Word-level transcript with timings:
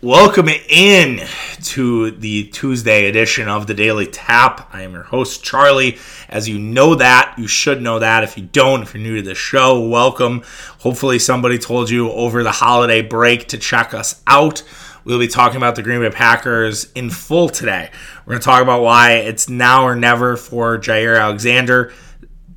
Welcome 0.00 0.48
in 0.48 1.26
to 1.64 2.12
the 2.12 2.44
Tuesday 2.50 3.08
edition 3.08 3.48
of 3.48 3.66
the 3.66 3.74
Daily 3.74 4.06
Tap. 4.06 4.72
I 4.72 4.82
am 4.82 4.92
your 4.92 5.02
host, 5.02 5.42
Charlie. 5.42 5.98
As 6.28 6.48
you 6.48 6.56
know 6.56 6.94
that, 6.94 7.34
you 7.36 7.48
should 7.48 7.82
know 7.82 7.98
that. 7.98 8.22
If 8.22 8.38
you 8.38 8.44
don't, 8.44 8.82
if 8.82 8.94
you're 8.94 9.02
new 9.02 9.16
to 9.16 9.22
the 9.22 9.34
show, 9.34 9.88
welcome. 9.88 10.44
Hopefully, 10.78 11.18
somebody 11.18 11.58
told 11.58 11.90
you 11.90 12.12
over 12.12 12.44
the 12.44 12.52
holiday 12.52 13.02
break 13.02 13.48
to 13.48 13.58
check 13.58 13.92
us 13.92 14.22
out. 14.28 14.62
We'll 15.02 15.18
be 15.18 15.26
talking 15.26 15.56
about 15.56 15.74
the 15.74 15.82
Green 15.82 16.00
Bay 16.00 16.10
Packers 16.10 16.92
in 16.92 17.10
full 17.10 17.48
today. 17.48 17.90
We're 18.24 18.34
going 18.34 18.40
to 18.40 18.44
talk 18.44 18.62
about 18.62 18.82
why 18.82 19.14
it's 19.14 19.48
now 19.48 19.82
or 19.82 19.96
never 19.96 20.36
for 20.36 20.78
Jaire 20.78 21.20
Alexander, 21.20 21.92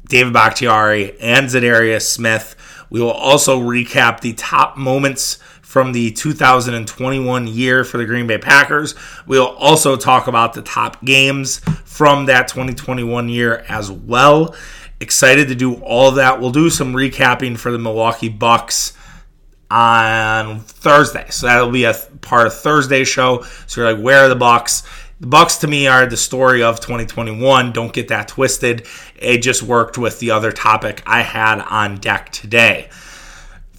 David 0.08 0.34
Bakhtiari, 0.34 1.20
and 1.20 1.48
Za'Darius 1.48 2.04
Smith. 2.04 2.56
We 2.92 3.02
will 3.02 3.10
also 3.10 3.60
recap 3.60 4.20
the 4.20 4.34
top 4.34 4.78
moments 4.78 5.40
from 5.72 5.94
the 5.94 6.12
2021 6.12 7.48
year 7.48 7.86
for 7.86 7.98
the 7.98 8.04
Green 8.04 8.28
Bay 8.28 8.38
Packers. 8.38 8.94
We'll 9.26 9.56
also 9.56 9.96
talk 9.96 10.28
about 10.28 10.52
the 10.52 10.62
top 10.62 11.02
games 11.06 11.60
from 11.86 12.26
that 12.26 12.50
2021 12.50 13.30
year 13.30 13.64
as 13.70 13.90
well. 13.90 14.54
Excited 15.00 15.48
to 15.48 15.56
do 15.56 15.76
all 15.76 16.12
that. 16.12 16.42
We'll 16.42 16.52
do 16.52 16.70
some 16.70 16.92
recapping 16.92 17.58
for 17.58 17.72
the 17.72 17.80
Milwaukee 17.80 18.28
Bucks 18.28 18.98
on 19.70 20.60
Thursday. 20.60 21.28
So 21.30 21.48
that'll 21.48 21.72
be 21.72 21.86
a 21.86 21.94
part 22.20 22.48
of 22.48 22.54
Thursday's 22.54 23.08
show. 23.08 23.46
So 23.66 23.80
you're 23.80 23.94
like, 23.94 24.04
where 24.04 24.26
are 24.26 24.28
the 24.28 24.36
Bucks? 24.36 24.84
The 25.22 25.28
Bucks 25.28 25.56
to 25.60 25.68
me 25.68 25.88
are 25.88 26.06
the 26.06 26.18
story 26.18 26.64
of 26.64 26.82
2021. 26.82 27.72
Don't 27.72 27.94
get 27.94 28.10
that 28.10 28.28
twisted. 28.28 28.88
It 29.16 29.38
just 29.38 29.64
worked 29.64 29.98
with 29.98 30.20
the 30.20 30.32
other 30.32 30.52
topic 30.52 31.02
I 31.06 31.22
had 31.22 31.62
on 31.62 31.96
deck 31.96 32.34
today. 32.34 32.90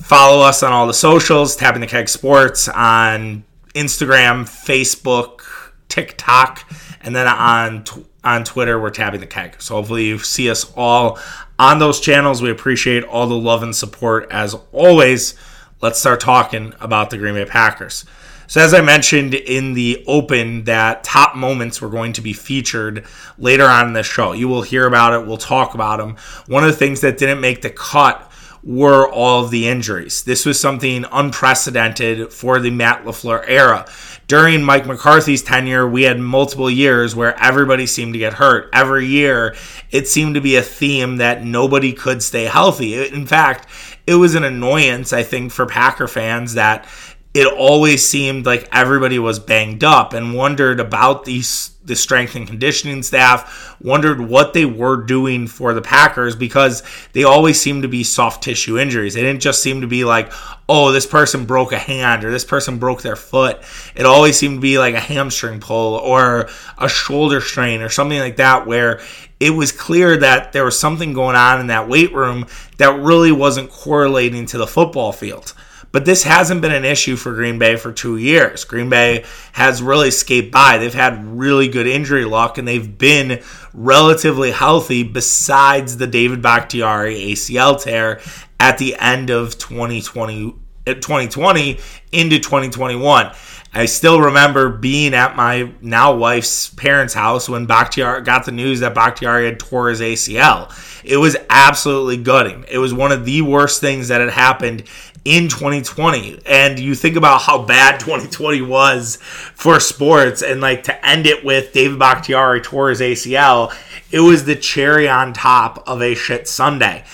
Follow 0.02 0.44
us 0.44 0.62
on 0.62 0.72
all 0.72 0.86
the 0.86 0.94
socials, 0.94 1.54
Tapping 1.56 1.80
the 1.80 1.86
Keg 1.86 2.08
Sports 2.08 2.68
on 2.68 3.44
Instagram, 3.74 4.44
Facebook, 4.44 5.42
TikTok, 5.88 6.70
and 7.02 7.14
then 7.14 7.26
on 7.26 7.84
on 8.24 8.44
Twitter, 8.44 8.80
we're 8.80 8.90
tapping 8.90 9.20
the 9.20 9.26
keg. 9.26 9.60
So 9.60 9.74
hopefully 9.74 10.06
you 10.06 10.18
see 10.18 10.50
us 10.50 10.72
all 10.76 11.18
on 11.58 11.78
those 11.78 12.00
channels. 12.00 12.40
We 12.40 12.50
appreciate 12.50 13.04
all 13.04 13.26
the 13.26 13.34
love 13.34 13.62
and 13.62 13.74
support 13.74 14.30
as 14.30 14.54
always. 14.72 15.34
Let's 15.80 15.98
start 15.98 16.20
talking 16.20 16.72
about 16.80 17.10
the 17.10 17.18
Green 17.18 17.34
Bay 17.34 17.44
Packers. 17.44 18.04
So, 18.46 18.60
as 18.60 18.74
I 18.74 18.80
mentioned 18.80 19.34
in 19.34 19.72
the 19.74 20.04
open, 20.06 20.64
that 20.64 21.04
top 21.04 21.34
moments 21.34 21.80
were 21.80 21.88
going 21.88 22.12
to 22.14 22.20
be 22.20 22.32
featured 22.32 23.04
later 23.38 23.64
on 23.64 23.88
in 23.88 23.92
the 23.92 24.02
show. 24.02 24.32
You 24.32 24.46
will 24.46 24.62
hear 24.62 24.86
about 24.86 25.14
it. 25.14 25.26
We'll 25.26 25.38
talk 25.38 25.74
about 25.74 25.98
them. 25.98 26.16
One 26.46 26.62
of 26.62 26.70
the 26.70 26.76
things 26.76 27.00
that 27.00 27.18
didn't 27.18 27.40
make 27.40 27.62
the 27.62 27.70
cut 27.70 28.30
were 28.64 29.08
all 29.08 29.44
of 29.44 29.50
the 29.50 29.68
injuries. 29.68 30.22
This 30.22 30.46
was 30.46 30.60
something 30.60 31.04
unprecedented 31.10 32.32
for 32.32 32.60
the 32.60 32.70
Matt 32.70 33.04
LaFleur 33.04 33.44
era. 33.46 33.86
During 34.28 34.62
Mike 34.62 34.86
McCarthy's 34.86 35.42
tenure, 35.42 35.86
we 35.88 36.04
had 36.04 36.20
multiple 36.20 36.70
years 36.70 37.14
where 37.14 37.38
everybody 37.42 37.86
seemed 37.86 38.12
to 38.14 38.18
get 38.18 38.34
hurt. 38.34 38.70
Every 38.72 39.06
year, 39.06 39.56
it 39.90 40.08
seemed 40.08 40.36
to 40.36 40.40
be 40.40 40.56
a 40.56 40.62
theme 40.62 41.16
that 41.16 41.44
nobody 41.44 41.92
could 41.92 42.22
stay 42.22 42.44
healthy. 42.44 43.08
In 43.08 43.26
fact, 43.26 43.66
it 44.06 44.14
was 44.14 44.34
an 44.34 44.44
annoyance, 44.44 45.12
I 45.12 45.22
think, 45.22 45.52
for 45.52 45.66
Packer 45.66 46.08
fans 46.08 46.54
that 46.54 46.86
it 47.34 47.46
always 47.46 48.06
seemed 48.06 48.44
like 48.44 48.68
everybody 48.72 49.18
was 49.18 49.38
banged 49.38 49.84
up 49.84 50.12
and 50.12 50.34
wondered 50.34 50.80
about 50.80 51.24
these 51.24 51.70
the 51.84 51.96
strength 51.96 52.36
and 52.36 52.46
conditioning 52.46 53.02
staff 53.02 53.76
wondered 53.80 54.20
what 54.20 54.52
they 54.52 54.64
were 54.64 55.02
doing 55.02 55.48
for 55.48 55.74
the 55.74 55.82
Packers 55.82 56.36
because 56.36 56.82
they 57.12 57.24
always 57.24 57.60
seemed 57.60 57.82
to 57.82 57.88
be 57.88 58.04
soft 58.04 58.44
tissue 58.44 58.78
injuries. 58.78 59.14
They 59.14 59.22
didn't 59.22 59.42
just 59.42 59.62
seem 59.62 59.80
to 59.80 59.88
be 59.88 60.04
like, 60.04 60.32
oh, 60.68 60.92
this 60.92 61.06
person 61.06 61.44
broke 61.44 61.72
a 61.72 61.78
hand 61.78 62.24
or 62.24 62.30
this 62.30 62.44
person 62.44 62.78
broke 62.78 63.02
their 63.02 63.16
foot. 63.16 63.60
It 63.96 64.06
always 64.06 64.38
seemed 64.38 64.58
to 64.58 64.60
be 64.60 64.78
like 64.78 64.94
a 64.94 65.00
hamstring 65.00 65.58
pull 65.58 65.96
or 65.96 66.48
a 66.78 66.88
shoulder 66.88 67.40
strain 67.40 67.82
or 67.82 67.88
something 67.88 68.20
like 68.20 68.36
that 68.36 68.64
where 68.64 69.00
it 69.40 69.50
was 69.50 69.72
clear 69.72 70.16
that 70.18 70.52
there 70.52 70.64
was 70.64 70.78
something 70.78 71.12
going 71.12 71.34
on 71.34 71.58
in 71.58 71.66
that 71.66 71.88
weight 71.88 72.14
room 72.14 72.46
that 72.76 73.00
really 73.00 73.32
wasn't 73.32 73.70
correlating 73.70 74.46
to 74.46 74.58
the 74.58 74.68
football 74.68 75.10
field. 75.10 75.52
But 75.92 76.06
this 76.06 76.24
hasn't 76.24 76.62
been 76.62 76.72
an 76.72 76.86
issue 76.86 77.16
for 77.16 77.34
Green 77.34 77.58
Bay 77.58 77.76
for 77.76 77.92
two 77.92 78.16
years. 78.16 78.64
Green 78.64 78.88
Bay 78.88 79.24
has 79.52 79.82
really 79.82 80.08
escaped 80.08 80.50
by. 80.50 80.78
They've 80.78 80.92
had 80.92 81.24
really 81.38 81.68
good 81.68 81.86
injury 81.86 82.24
luck 82.24 82.56
and 82.56 82.66
they've 82.66 82.98
been 82.98 83.42
relatively 83.74 84.50
healthy 84.50 85.02
besides 85.02 85.98
the 85.98 86.06
David 86.06 86.40
Bakhtiari 86.40 87.32
ACL 87.32 87.80
tear 87.80 88.20
at 88.58 88.78
the 88.78 88.96
end 88.98 89.28
of 89.28 89.58
2020, 89.58 90.54
2020 90.86 91.76
uh, 91.76 91.80
into 92.12 92.38
2021. 92.38 93.32
I 93.74 93.86
still 93.86 94.20
remember 94.20 94.68
being 94.68 95.14
at 95.14 95.34
my 95.34 95.72
now 95.80 96.14
wife's 96.14 96.68
parents' 96.68 97.14
house 97.14 97.48
when 97.48 97.64
Bakhtiari 97.64 98.22
got 98.22 98.44
the 98.44 98.52
news 98.52 98.80
that 98.80 98.94
Bakhtiari 98.94 99.46
had 99.46 99.58
tore 99.58 99.88
his 99.88 100.00
ACL. 100.00 100.70
It 101.04 101.16
was 101.16 101.36
absolutely 101.48 102.18
gutting. 102.18 102.66
It 102.70 102.78
was 102.78 102.92
one 102.92 103.12
of 103.12 103.24
the 103.24 103.40
worst 103.40 103.80
things 103.80 104.08
that 104.08 104.20
had 104.20 104.30
happened 104.30 104.84
in 105.24 105.48
2020. 105.48 106.40
And 106.46 106.78
you 106.78 106.94
think 106.94 107.16
about 107.16 107.42
how 107.42 107.62
bad 107.62 108.00
2020 108.00 108.62
was 108.62 109.16
for 109.16 109.80
sports, 109.80 110.42
and 110.42 110.60
like 110.60 110.84
to 110.84 111.06
end 111.06 111.26
it 111.26 111.44
with 111.44 111.72
David 111.72 111.98
Bakhtiari 111.98 112.60
tore 112.60 112.90
his 112.90 113.00
ACL, 113.00 113.74
it 114.10 114.20
was 114.20 114.44
the 114.44 114.56
cherry 114.56 115.08
on 115.08 115.32
top 115.32 115.82
of 115.86 116.02
a 116.02 116.14
shit 116.14 116.48
Sunday. 116.48 117.04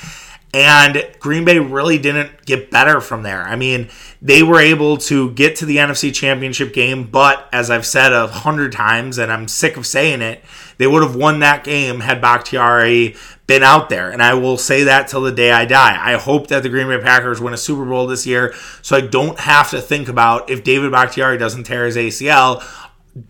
And 0.54 1.06
Green 1.20 1.44
Bay 1.44 1.58
really 1.58 1.98
didn't 1.98 2.46
get 2.46 2.70
better 2.70 3.00
from 3.02 3.22
there. 3.22 3.42
I 3.42 3.54
mean, 3.54 3.90
they 4.22 4.42
were 4.42 4.60
able 4.60 4.96
to 4.96 5.30
get 5.32 5.56
to 5.56 5.66
the 5.66 5.76
NFC 5.76 6.12
Championship 6.12 6.72
game, 6.72 7.04
but 7.04 7.48
as 7.52 7.70
I've 7.70 7.86
said 7.86 8.12
a 8.12 8.26
hundred 8.26 8.72
times, 8.72 9.18
and 9.18 9.30
I'm 9.30 9.46
sick 9.46 9.76
of 9.76 9.86
saying 9.86 10.22
it, 10.22 10.42
they 10.78 10.86
would 10.86 11.02
have 11.02 11.16
won 11.16 11.40
that 11.40 11.64
game 11.64 12.00
had 12.00 12.20
Bakhtiari 12.20 13.16
been 13.46 13.62
out 13.62 13.88
there. 13.88 14.10
And 14.10 14.22
I 14.22 14.34
will 14.34 14.56
say 14.56 14.84
that 14.84 15.08
till 15.08 15.22
the 15.22 15.32
day 15.32 15.50
I 15.50 15.64
die. 15.64 15.98
I 16.00 16.16
hope 16.16 16.48
that 16.48 16.62
the 16.62 16.68
Green 16.68 16.88
Bay 16.88 17.02
Packers 17.02 17.40
win 17.40 17.54
a 17.54 17.58
Super 17.58 17.84
Bowl 17.84 18.06
this 18.06 18.26
year 18.26 18.54
so 18.82 18.96
I 18.96 19.00
don't 19.00 19.38
have 19.40 19.70
to 19.70 19.80
think 19.80 20.08
about 20.08 20.50
if 20.50 20.64
David 20.64 20.92
Bakhtiari 20.92 21.36
doesn't 21.38 21.64
tear 21.64 21.86
his 21.86 21.96
ACL, 21.96 22.62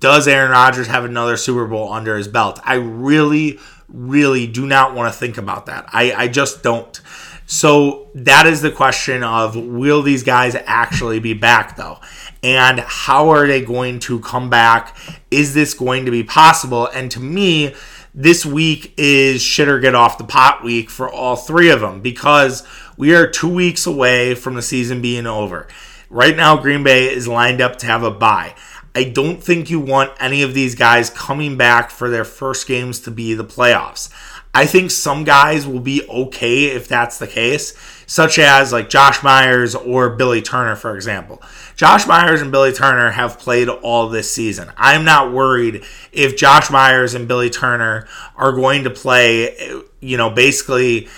does 0.01 0.29
Aaron 0.29 0.51
Rodgers 0.51 0.89
have 0.89 1.05
another 1.05 1.37
Super 1.37 1.67
Bowl 1.67 1.93
under 1.93 2.17
his 2.17 2.29
belt? 2.29 2.61
I 2.65 2.75
really, 2.75 3.59
really 3.89 4.47
do 4.47 4.67
not 4.67 4.95
want 4.95 5.13
to 5.13 5.19
think 5.19 5.39
about 5.39 5.67
that. 5.67 5.89
I, 5.93 6.13
I 6.13 6.29
just 6.29 6.63
don't. 6.63 7.01
So 7.47 8.09
that 8.15 8.47
is 8.47 8.61
the 8.61 8.71
question 8.71 9.23
of 9.23 9.57
will 9.57 10.03
these 10.03 10.23
guys 10.23 10.55
actually 10.55 11.19
be 11.19 11.33
back 11.33 11.77
though? 11.77 11.99
And 12.43 12.81
how 12.81 13.31
are 13.31 13.47
they 13.47 13.63
going 13.63 13.99
to 14.01 14.21
come 14.21 14.49
back? 14.49 14.97
Is 15.31 15.55
this 15.55 15.75
going 15.75 16.05
to 16.05 16.11
be 16.11 16.23
possible? 16.23 16.87
And 16.87 17.11
to 17.11 17.21
me, 17.21 17.75
this 18.15 18.45
week 18.47 18.95
is 18.97 19.43
shit 19.43 19.69
or 19.69 19.81
get 19.81 19.95
off 19.95 20.19
the 20.19 20.25
pot 20.25 20.65
week 20.65 20.91
for 20.91 21.11
all 21.11 21.37
three 21.37 21.71
of 21.71 21.81
them 21.81 22.01
because 22.01 22.67
we 22.97 23.15
are 23.15 23.29
two 23.29 23.53
weeks 23.53 23.87
away 23.87 24.35
from 24.35 24.55
the 24.55 24.63
season 24.63 25.01
being 25.01 25.27
over. 25.27 25.69
Right 26.11 26.37
now, 26.37 26.57
Green 26.57 26.83
Bay 26.83 27.13
is 27.13 27.29
lined 27.29 27.61
up 27.61 27.77
to 27.79 27.87
have 27.87 28.03
a 28.03 28.11
bye. 28.11 28.55
I 28.95 29.05
don't 29.05 29.43
think 29.43 29.71
you 29.71 29.79
want 29.79 30.13
any 30.19 30.43
of 30.43 30.55
these 30.55 30.75
guys 30.75 31.11
coming 31.11 31.57
back 31.57 31.91
for 31.91 32.09
their 32.09 32.25
first 32.25 32.67
games 32.67 32.99
to 33.01 33.11
be 33.11 33.35
the 33.35 33.45
playoffs. 33.45 34.11
I 34.55 34.67
think 34.67 34.91
some 34.91 35.25
guys 35.25 35.67
will 35.67 35.81
be 35.81 36.07
okay 36.09 36.67
if 36.67 36.89
that's 36.89 37.19
the 37.19 37.27
case, 37.27 37.75
such 38.07 38.39
as 38.39 38.73
like 38.73 38.89
Josh 38.89 39.23
Myers 39.23 39.75
or 39.75 40.11
Billy 40.11 40.43
Turner, 40.43 40.75
for 40.75 40.97
example. 40.97 41.43
Josh 41.77 42.07
Myers 42.07 42.43
and 42.43 42.51
Billy 42.51 42.73
Turner 42.73 43.11
have 43.11 43.39
played 43.39 43.69
all 43.69 44.09
this 44.09 44.31
season. 44.31 44.73
I'm 44.77 45.05
not 45.05 45.33
worried 45.33 45.85
if 46.13 46.37
Josh 46.37 46.71
Myers 46.71 47.15
and 47.15 47.29
Billy 47.29 47.51
Turner 47.51 48.09
are 48.37 48.53
going 48.53 48.85
to 48.85 48.91
play, 48.91 49.57
you 50.01 50.17
know, 50.17 50.31
basically 50.31 51.09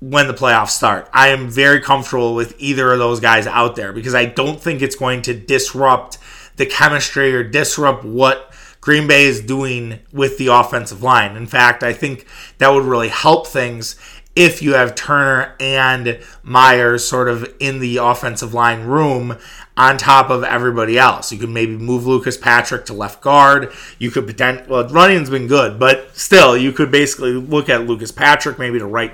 when 0.00 0.28
the 0.28 0.34
playoffs 0.34 0.70
start. 0.70 1.08
I 1.12 1.28
am 1.28 1.48
very 1.48 1.80
comfortable 1.80 2.34
with 2.34 2.54
either 2.58 2.92
of 2.92 2.98
those 2.98 3.18
guys 3.18 3.46
out 3.46 3.74
there 3.74 3.92
because 3.92 4.14
I 4.14 4.26
don't 4.26 4.60
think 4.60 4.82
it's 4.82 4.94
going 4.94 5.22
to 5.22 5.34
disrupt 5.34 6.18
the 6.56 6.66
chemistry 6.66 7.34
or 7.34 7.42
disrupt 7.42 8.04
what 8.04 8.47
Green 8.80 9.06
Bay 9.06 9.24
is 9.24 9.40
doing 9.40 9.98
with 10.12 10.38
the 10.38 10.48
offensive 10.48 11.02
line. 11.02 11.36
In 11.36 11.46
fact, 11.46 11.82
I 11.82 11.92
think 11.92 12.26
that 12.58 12.68
would 12.68 12.84
really 12.84 13.08
help 13.08 13.46
things 13.46 13.96
if 14.38 14.62
you 14.62 14.74
have 14.74 14.94
Turner 14.94 15.56
and 15.58 16.20
Myers 16.44 17.06
sort 17.06 17.28
of 17.28 17.52
in 17.58 17.80
the 17.80 17.96
offensive 17.96 18.54
line 18.54 18.84
room 18.84 19.36
on 19.76 19.98
top 19.98 20.30
of 20.30 20.44
everybody 20.44 20.96
else. 20.96 21.32
You 21.32 21.38
could 21.38 21.50
maybe 21.50 21.76
move 21.76 22.06
Lucas 22.06 22.36
Patrick 22.36 22.84
to 22.86 22.92
left 22.92 23.20
guard. 23.20 23.72
You 23.98 24.12
could 24.12 24.26
pretend 24.26 24.68
well, 24.68 24.86
running's 24.88 25.28
been 25.28 25.48
good, 25.48 25.80
but 25.80 26.16
still, 26.16 26.56
you 26.56 26.70
could 26.70 26.92
basically 26.92 27.32
look 27.32 27.68
at 27.68 27.86
Lucas 27.86 28.12
Patrick 28.12 28.60
maybe 28.60 28.78
to 28.78 28.86
right 28.86 29.12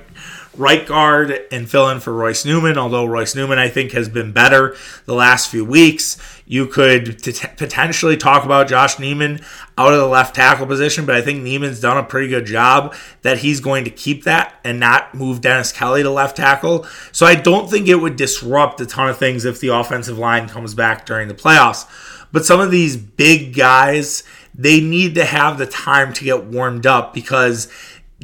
right 0.57 0.87
guard 0.87 1.47
and 1.51 1.69
fill 1.69 1.89
in 1.89 2.01
for 2.01 2.13
Royce 2.13 2.45
Newman, 2.45 2.79
although 2.79 3.05
Royce 3.05 3.35
Newman, 3.35 3.59
I 3.59 3.69
think, 3.69 3.93
has 3.93 4.09
been 4.09 4.33
better 4.33 4.77
the 5.07 5.15
last 5.15 5.51
few 5.51 5.65
weeks. 5.65 6.17
You 6.47 6.67
could 6.67 7.23
t- 7.23 7.49
potentially 7.57 8.17
talk 8.17 8.45
about 8.45 8.69
Josh 8.69 8.97
Nijman 8.97 9.43
out 9.77 9.93
of 9.93 9.99
the 9.99 10.07
left 10.07 10.35
tackle 10.35 10.67
position, 10.67 11.07
but 11.07 11.15
I 11.15 11.23
think 11.23 11.43
Nijman's 11.43 11.81
done 11.81 11.97
a 11.97 12.03
pretty 12.03 12.29
good 12.29 12.47
job 12.47 12.95
that 13.23 13.39
he's 13.39 13.61
going 13.61 13.85
to 13.85 13.91
keep 13.91 14.25
that 14.25 14.55
and 14.65 14.79
not 14.79 15.15
move 15.15 15.41
Dennis 15.41 15.73
Kelly 15.73 16.03
to 16.03 16.11
left 16.11 16.37
tackle. 16.37 16.87
So 17.13 17.27
I 17.27 17.35
don't 17.35 17.71
think 17.71 17.89
it 17.89 17.97
would 17.97 18.17
disrupt 18.17 18.81
a 18.81 18.87
ton 18.87 19.09
of 19.09 19.19
things 19.19 19.45
if 19.45 19.61
the 19.61 19.69
offensive 19.69 20.19
line 20.19 20.49
comes 20.49 20.75
back 20.75 21.07
during 21.07 21.29
the 21.29 21.35
playoffs. 21.35 21.87
But 22.31 22.45
some 22.45 22.61
of 22.61 22.71
these 22.71 22.97
big 22.97 23.55
guys, 23.55 24.25
they 24.55 24.81
need 24.81 25.15
to 25.15 25.25
have 25.25 25.57
the 25.57 25.67
time 25.67 26.13
to 26.15 26.25
get 26.25 26.45
warmed 26.45 26.85
up 26.85 27.15
because 27.15 27.69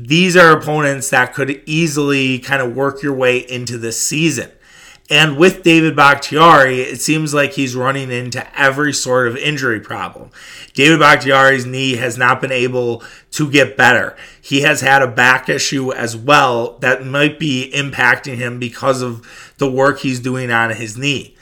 these 0.09 0.37
are 0.37 0.57
opponents 0.57 1.11
that 1.11 1.35
could 1.35 1.63
easily 1.67 2.39
kind 2.39 2.63
of 2.63 2.75
work 2.75 3.03
your 3.03 3.15
way 3.15 3.39
into 3.39 3.79
this 3.79 4.01
season. 4.01 4.51
And 5.11 5.37
with 5.37 5.65
David 5.65 5.97
Bakhtiari, 5.97 6.83
it 6.83 7.01
seems 7.01 7.35
like 7.35 7.55
he's 7.55 7.75
running 7.75 8.13
into 8.13 8.47
every 8.59 8.93
sort 8.93 9.27
of 9.27 9.37
injury 9.37 9.81
problem. 9.81 10.31
David 10.73 11.01
Bakhtiari's 11.01 11.67
knee 11.67 11.97
has 11.97 12.17
not 12.17 12.41
been 12.41 12.53
able 12.53 13.03
to 13.33 13.51
get 13.51 13.77
better. 13.77 14.17
He 14.41 14.61
has 14.61 14.83
had 14.83 15.03
a 15.03 15.09
back 15.09 15.49
issue 15.49 15.93
as 15.93 16.17
well 16.17 16.79
that 16.79 17.05
might 17.05 17.41
be 17.41 17.73
impacting 17.75 18.37
him 18.37 18.61
because 18.61 19.03
of 19.03 19.55
the 19.59 19.71
work 19.71 19.99
he's 19.99 20.21
doing 20.21 20.53
on 20.53 20.71
his 20.71 20.97
knee. 20.97 21.37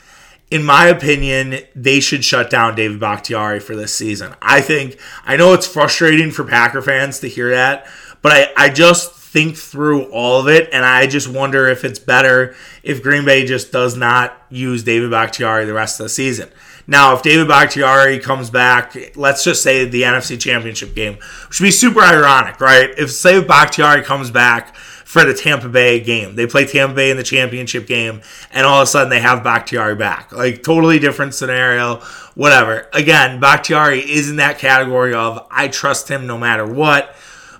In 0.49 0.63
my 0.63 0.87
opinion, 0.87 1.59
they 1.75 1.99
should 1.99 2.25
shut 2.25 2.49
down 2.49 2.73
David 2.73 2.99
Bakhtiari 2.99 3.59
for 3.59 3.75
this 3.75 3.93
season. 3.93 4.33
I 4.41 4.61
think, 4.61 4.99
I 5.23 5.37
know 5.37 5.53
it's 5.53 5.67
frustrating 5.67 6.31
for 6.31 6.43
Packer 6.43 6.81
fans 6.81 7.19
to 7.19 7.29
hear 7.29 7.51
that, 7.51 7.85
but 8.21 8.31
I, 8.31 8.47
I 8.55 8.69
just 8.69 9.13
think 9.13 9.55
through 9.55 10.05
all 10.11 10.39
of 10.39 10.47
it, 10.47 10.69
and 10.73 10.83
I 10.83 11.05
just 11.05 11.27
wonder 11.27 11.67
if 11.67 11.83
it's 11.83 11.99
better 11.99 12.55
if 12.81 13.03
Green 13.03 13.25
Bay 13.25 13.45
just 13.45 13.71
does 13.71 13.95
not 13.95 14.35
use 14.49 14.83
David 14.83 15.11
Bakhtiari 15.11 15.65
the 15.65 15.73
rest 15.73 15.99
of 15.99 16.05
the 16.05 16.09
season. 16.09 16.49
Now, 16.87 17.13
if 17.13 17.21
David 17.21 17.47
Bakhtiari 17.47 18.17
comes 18.17 18.49
back, 18.49 19.15
let's 19.15 19.43
just 19.43 19.61
say 19.61 19.85
the 19.85 20.01
NFC 20.01 20.39
Championship 20.39 20.95
game, 20.95 21.19
which 21.47 21.59
would 21.59 21.67
be 21.67 21.71
super 21.71 22.01
ironic, 22.01 22.59
right? 22.59 22.89
If 22.97 23.11
say 23.11 23.43
Bakhtiari 23.43 24.01
comes 24.01 24.31
back 24.31 24.75
for 24.75 25.23
the 25.23 25.35
Tampa 25.35 25.69
Bay 25.69 25.99
game, 25.99 26.35
they 26.35 26.47
play 26.47 26.65
Tampa 26.65 26.95
Bay 26.95 27.11
in 27.11 27.17
the 27.17 27.23
championship 27.23 27.85
game, 27.85 28.21
and 28.51 28.65
all 28.65 28.81
of 28.81 28.83
a 28.83 28.87
sudden 28.87 29.09
they 29.09 29.19
have 29.19 29.43
Bakhtiari 29.43 29.95
back, 29.95 30.31
like 30.31 30.63
totally 30.63 30.97
different 30.97 31.35
scenario, 31.35 31.97
whatever. 32.33 32.87
Again, 32.93 33.39
Bakhtiari 33.39 33.99
is 33.99 34.29
in 34.29 34.37
that 34.37 34.57
category 34.57 35.13
of 35.13 35.45
I 35.51 35.67
trust 35.67 36.09
him 36.09 36.25
no 36.25 36.39
matter 36.39 36.65
what. 36.65 37.15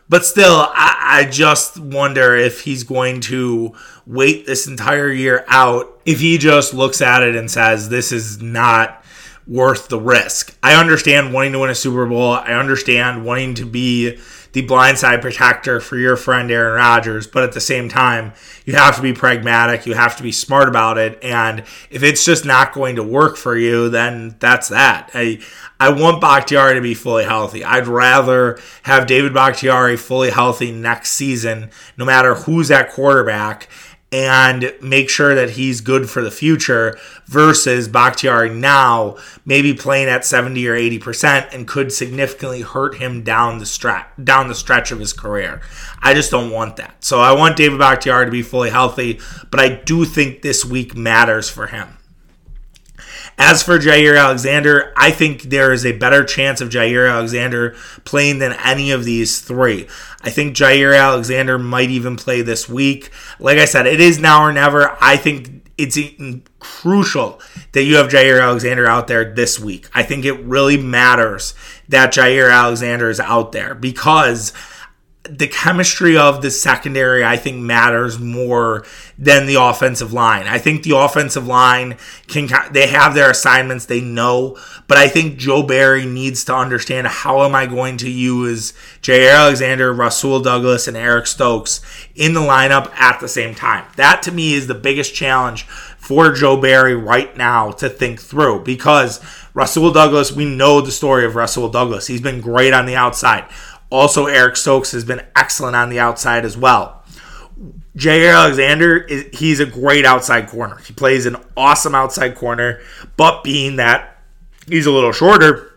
But 0.10 0.26
still, 0.26 0.68
I, 0.74 1.22
I 1.22 1.30
just 1.30 1.80
wonder 1.80 2.36
if 2.36 2.62
he's 2.62 2.84
going 2.84 3.22
to 3.22 3.74
wait 4.08 4.48
this 4.48 4.68
entire 4.68 5.12
year 5.12 5.46
out. 5.48 6.02
If 6.06 6.20
he 6.20 6.38
just 6.40 6.74
looks 6.74 7.02
at 7.02 7.22
it 7.22 7.36
and 7.36 7.50
says, 7.50 7.90
this 7.90 8.12
is 8.12 8.42
not 8.42 9.04
worth 9.48 9.88
the 9.88 10.00
risk. 10.00 10.56
I 10.62 10.80
understand 10.80 11.34
wanting 11.34 11.54
to 11.54 11.60
win 11.60 11.70
a 11.70 11.76
Super 11.76 12.06
Bowl. 12.06 12.34
I 12.34 12.54
understand 12.54 13.26
wanting 13.26 13.56
to 13.56 13.66
be 13.66 14.18
the 14.52 14.66
blindside 14.66 15.22
protector 15.22 15.80
for 15.80 15.98
your 15.98 16.16
friend 16.16 16.50
Aaron 16.50 16.76
Rodgers, 16.76 17.28
but 17.28 17.44
at 17.44 17.54
the 17.54 17.62
same 17.62 17.88
time, 17.88 18.34
you 18.66 18.76
have 18.76 18.96
to 18.96 19.02
be 19.02 19.14
pragmatic. 19.14 19.86
You 19.86 19.94
have 19.94 20.16
to 20.18 20.24
be 20.24 20.32
smart 20.32 20.68
about 20.68 20.98
it. 20.98 21.24
And 21.24 21.62
if 21.90 22.04
it's 22.04 22.26
just 22.26 22.46
not 22.46 22.74
going 22.74 22.96
to 22.96 23.04
work 23.04 23.38
for 23.38 23.56
you, 23.58 23.90
then 23.90 24.36
that's 24.40 24.70
that. 24.70 25.12
I, 25.14 25.40
I 25.80 25.92
want 25.92 26.22
Bakhtiari 26.22 26.76
to 26.76 26.82
be 26.82 26.94
fully 26.94 27.24
healthy. 27.24 27.64
I'd 27.64 27.88
rather 27.88 28.60
have 28.84 29.08
David 29.08 29.34
Bakhtiari 29.34 29.98
fully 29.98 30.30
healthy 30.30 30.72
next 30.72 31.12
season, 31.12 31.70
no 31.98 32.06
matter 32.06 32.36
who's 32.36 32.70
at 32.72 32.92
quarterback, 32.92 33.70
and 34.12 34.74
make 34.82 35.10
sure 35.10 35.36
that 35.36 35.52
he's 35.52 35.82
good 35.82 36.10
for 36.10 36.22
the 36.22 36.32
future 36.32 36.98
versus 37.26 37.88
Bakhtiari 37.88 38.50
now 38.50 39.18
maybe 39.46 39.74
playing 39.74 40.10
at 40.10 40.26
70 40.26 40.68
or 40.68 40.76
80% 40.76 41.54
and 41.54 41.68
could 41.68 41.92
significantly 41.92 42.62
hurt 42.62 42.96
him 42.96 43.24
down 43.24 43.60
the 43.60 43.66
stretch 43.66 44.08
down 44.24 44.48
the 44.48 44.56
stretch 44.56 44.92
of 44.92 45.00
his 45.00 45.14
career. 45.14 45.62
I 46.02 46.14
just 46.14 46.32
don't 46.32 46.52
want 46.52 46.78
that. 46.78 47.04
So 47.04 47.20
I 47.20 47.34
want 47.34 47.58
David 47.58 47.78
Bakhtiari 47.78 48.26
to 48.26 48.32
be 48.32 48.42
fully 48.42 48.72
healthy, 48.72 49.20
but 49.52 49.60
I 49.60 49.70
do 49.70 50.06
think 50.06 50.42
this 50.42 50.66
week 50.66 50.96
matters 50.96 51.50
for 51.50 51.68
him. 51.68 51.99
As 53.42 53.64
for 53.64 53.80
Jaire 53.80 54.20
Alexander, 54.20 54.92
I 54.98 55.12
think 55.12 55.44
there 55.44 55.72
is 55.72 55.86
a 55.86 55.98
better 55.98 56.26
chance 56.26 56.60
of 56.60 56.68
Jaire 56.68 57.10
Alexander 57.10 57.74
playing 58.04 58.40
than 58.40 58.52
any 58.66 58.92
of 58.92 59.06
these 59.06 59.40
three. 59.40 59.88
I 60.22 60.30
think 60.30 60.58
Jaire 60.58 61.00
Alexander 61.00 61.58
might 61.58 61.90
even 61.90 62.18
play 62.18 62.42
this 62.42 62.68
week. 62.68 63.12
Like 63.40 63.58
I 63.58 63.64
said, 63.64 63.88
it 63.88 64.02
is 64.02 64.20
now 64.20 64.44
or 64.44 64.52
never. 64.52 64.98
I 65.00 65.16
think 65.16 65.66
it's 65.78 65.98
crucial 66.60 67.40
that 67.72 67.84
you 67.84 67.96
have 67.96 68.10
Jaire 68.10 68.44
Alexander 68.44 68.86
out 68.86 69.08
there 69.08 69.34
this 69.34 69.58
week. 69.58 69.88
I 69.94 70.04
think 70.04 70.26
it 70.26 70.44
really 70.44 70.76
matters 70.76 71.54
that 71.88 72.12
Jair 72.12 72.54
Alexander 72.54 73.10
is 73.10 73.22
out 73.22 73.54
there 73.54 73.74
because 73.74 74.52
the 75.30 75.48
chemistry 75.48 76.18
of 76.18 76.42
the 76.42 76.50
secondary, 76.50 77.24
I 77.24 77.38
think, 77.38 77.58
matters 77.58 78.20
more 78.20 78.86
than 79.18 79.46
the 79.46 79.56
offensive 79.56 80.12
line. 80.12 80.48
I 80.48 80.58
think 80.58 80.84
the 80.84 80.98
offensive 80.98 81.46
line 81.46 81.98
can, 82.28 82.50
they 82.72 82.88
have 82.88 83.14
their 83.14 83.30
assignments, 83.30 83.86
they 83.86 84.02
know, 84.02 84.58
but 84.88 84.98
I 84.98 85.08
think 85.08 85.38
Joe 85.38 85.62
Barry 85.62 86.06
needs 86.06 86.44
to 86.46 86.56
understand 86.56 87.08
how 87.08 87.44
am 87.44 87.54
I 87.54 87.66
going 87.66 87.98
to 87.98 88.10
use 88.10 88.74
Jaire 89.02 89.36
Alexander, 89.36 89.94
Rasul 89.94 90.42
Douglas, 90.42 90.88
and 90.88 90.98
Eric 90.98 91.28
Stokes 91.28 91.82
in 92.16 92.34
the 92.34 92.40
lineup 92.40 92.92
at 92.96 93.20
the 93.20 93.28
same 93.28 93.54
time. 93.54 93.86
That 93.98 94.24
to 94.24 94.32
me 94.32 94.54
is 94.54 94.68
the 94.68 94.76
biggest 94.76 95.14
challenge 95.14 95.64
for 95.64 96.32
Joe 96.32 96.60
Barry 96.60 96.96
right 96.96 97.36
now 97.38 97.72
to 97.74 97.88
think 97.88 98.20
through 98.20 98.64
because 98.64 99.20
Rasul 99.54 99.92
Douglas, 99.92 100.32
we 100.32 100.46
know 100.46 100.82
the 100.82 100.92
story 100.92 101.26
of 101.26 101.36
Rasul 101.36 101.70
Douglas. 101.70 102.08
He's 102.08 102.22
been 102.22 102.42
great 102.42 102.74
on 102.74 102.86
the 102.86 102.96
outside. 102.96 103.46
Also, 103.90 104.28
Eric 104.28 104.56
Stokes 104.56 104.92
has 104.92 105.04
been 105.04 105.26
excellent 105.36 105.76
on 105.76 105.90
the 105.90 106.00
outside 106.00 106.46
as 106.46 106.58
well. 106.58 107.04
Jaire 107.98 108.34
Alexander, 108.34 108.98
is, 108.98 109.26
he's 109.38 109.60
a 109.60 109.66
great 109.66 110.06
outside 110.06 110.48
corner. 110.48 110.78
He 110.78 110.94
plays 110.94 111.26
an 111.26 111.36
awesome 111.58 111.96
outside 111.96 112.36
corner, 112.36 112.80
but 113.18 113.44
being 113.44 113.78
that 113.78 114.22
he's 114.68 114.86
a 114.86 114.92
little 114.92 115.12
shorter, 115.12 115.74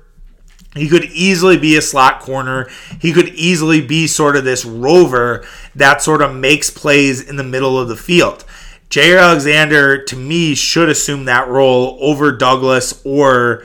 he 0.75 0.89
could 0.89 1.05
easily 1.05 1.59
be 1.59 1.77
a 1.77 1.83
slot 1.83 2.21
corner. 2.21 2.69
He 3.01 3.13
could 3.13 3.29
easily 3.31 3.81
be 3.81 4.07
sort 4.07 4.37
of 4.37 4.45
this 4.45 4.65
rover 4.65 5.45
that 5.75 6.01
sort 6.01 6.23
of 6.23 6.35
makes 6.35 6.71
plays 6.71 7.29
in 7.29 7.37
the 7.37 7.45
middle 7.45 7.79
of 7.79 7.89
the 7.89 7.97
field. 7.97 8.45
Jaire 8.89 9.21
Alexander, 9.21 10.05
to 10.05 10.17
me, 10.17 10.55
should 10.55 10.89
assume 10.89 11.25
that 11.25 11.49
role 11.49 11.99
over 12.01 12.31
Douglas 12.31 13.01
or 13.05 13.65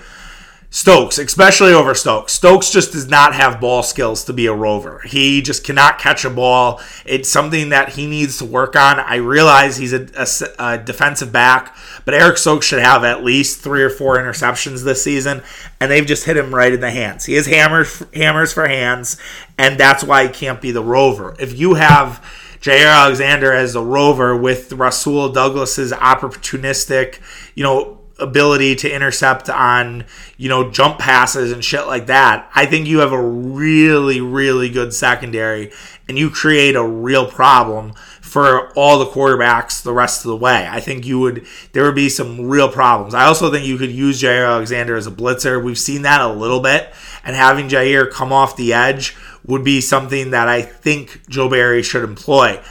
Stokes, 0.69 1.17
especially 1.17 1.73
over 1.73 1.95
Stokes. 1.95 2.33
Stokes 2.33 2.69
just 2.69 2.91
does 2.91 3.07
not 3.07 3.33
have 3.33 3.61
ball 3.61 3.83
skills 3.83 4.25
to 4.25 4.33
be 4.33 4.47
a 4.47 4.53
rover. 4.53 5.01
He 5.05 5.41
just 5.41 5.63
cannot 5.63 5.97
catch 5.97 6.25
a 6.25 6.29
ball. 6.29 6.81
It's 7.05 7.29
something 7.29 7.69
that 7.69 7.89
he 7.93 8.05
needs 8.05 8.37
to 8.39 8.45
work 8.45 8.75
on. 8.75 8.99
I 8.99 9.15
realize 9.15 9.77
he's 9.77 9.93
a, 9.93 10.07
a, 10.15 10.27
a, 10.59 10.77
defensive 10.77 11.31
back, 11.31 11.73
but 12.03 12.13
Eric 12.13 12.37
Stokes 12.37 12.65
should 12.65 12.81
have 12.81 13.05
at 13.05 13.23
least 13.23 13.61
three 13.61 13.81
or 13.81 13.89
four 13.89 14.17
interceptions 14.17 14.83
this 14.83 15.01
season, 15.01 15.41
and 15.79 15.89
they've 15.89 16.05
just 16.05 16.25
hit 16.25 16.35
him 16.35 16.53
right 16.53 16.73
in 16.73 16.81
the 16.81 16.91
hands. 16.91 17.23
He 17.23 17.35
has 17.35 17.45
hammers, 17.45 18.03
hammers 18.13 18.51
for 18.51 18.67
hands, 18.67 19.15
and 19.57 19.79
that's 19.79 20.03
why 20.03 20.27
he 20.27 20.33
can't 20.33 20.61
be 20.61 20.71
the 20.71 20.83
rover. 20.83 21.33
If 21.39 21.57
you 21.57 21.75
have 21.75 22.21
Jaire 22.59 22.93
Alexander 22.93 23.53
as 23.53 23.75
a 23.75 23.81
rover 23.81 24.35
with 24.35 24.73
Rasul 24.73 25.29
Douglas's 25.29 25.93
opportunistic, 25.93 27.19
you 27.55 27.63
know, 27.63 27.96
ability 28.19 28.75
to 28.75 28.91
intercept 28.91 29.49
on, 29.49 30.05
you 30.37 30.49
know, 30.49 30.71
jump 30.71 30.99
passes 30.99 31.51
and 31.51 31.63
shit 31.63 31.87
like 31.87 32.07
that, 32.07 32.49
I 32.55 32.65
think 32.65 32.87
you 32.87 32.99
have 32.99 33.11
a 33.11 33.21
really, 33.21 34.21
really 34.21 34.69
good 34.69 34.93
secondary 34.93 35.71
and 36.07 36.17
you 36.17 36.29
create 36.29 36.75
a 36.75 36.83
real 36.85 37.29
problem 37.29 37.93
for 38.21 38.71
all 38.73 38.99
the 38.99 39.05
quarterbacks 39.05 39.81
the 39.81 39.93
rest 39.93 40.25
of 40.25 40.29
the 40.29 40.37
way. 40.37 40.67
I 40.69 40.79
think 40.79 41.05
you 41.05 41.19
would 41.19 41.45
there 41.71 41.83
would 41.83 41.95
be 41.95 42.09
some 42.09 42.47
real 42.47 42.69
problems. 42.69 43.13
I 43.13 43.25
also 43.25 43.51
think 43.51 43.65
you 43.65 43.77
could 43.77 43.91
use 43.91 44.21
Jaire 44.21 44.47
Alexander 44.47 44.95
as 44.95 45.07
a 45.07 45.11
blitzer. 45.11 45.63
We've 45.63 45.77
seen 45.77 46.01
that 46.03 46.21
a 46.21 46.27
little 46.27 46.59
bit, 46.59 46.93
and 47.23 47.35
having 47.35 47.69
Jaire 47.69 48.11
come 48.11 48.33
off 48.33 48.55
the 48.55 48.73
edge 48.73 49.15
would 49.45 49.63
be 49.63 49.79
something 49.79 50.31
that 50.31 50.47
I 50.47 50.61
think 50.61 51.27
Joe 51.29 51.49
Barry 51.49 51.81
should 51.81 52.03
employ. 52.03 52.61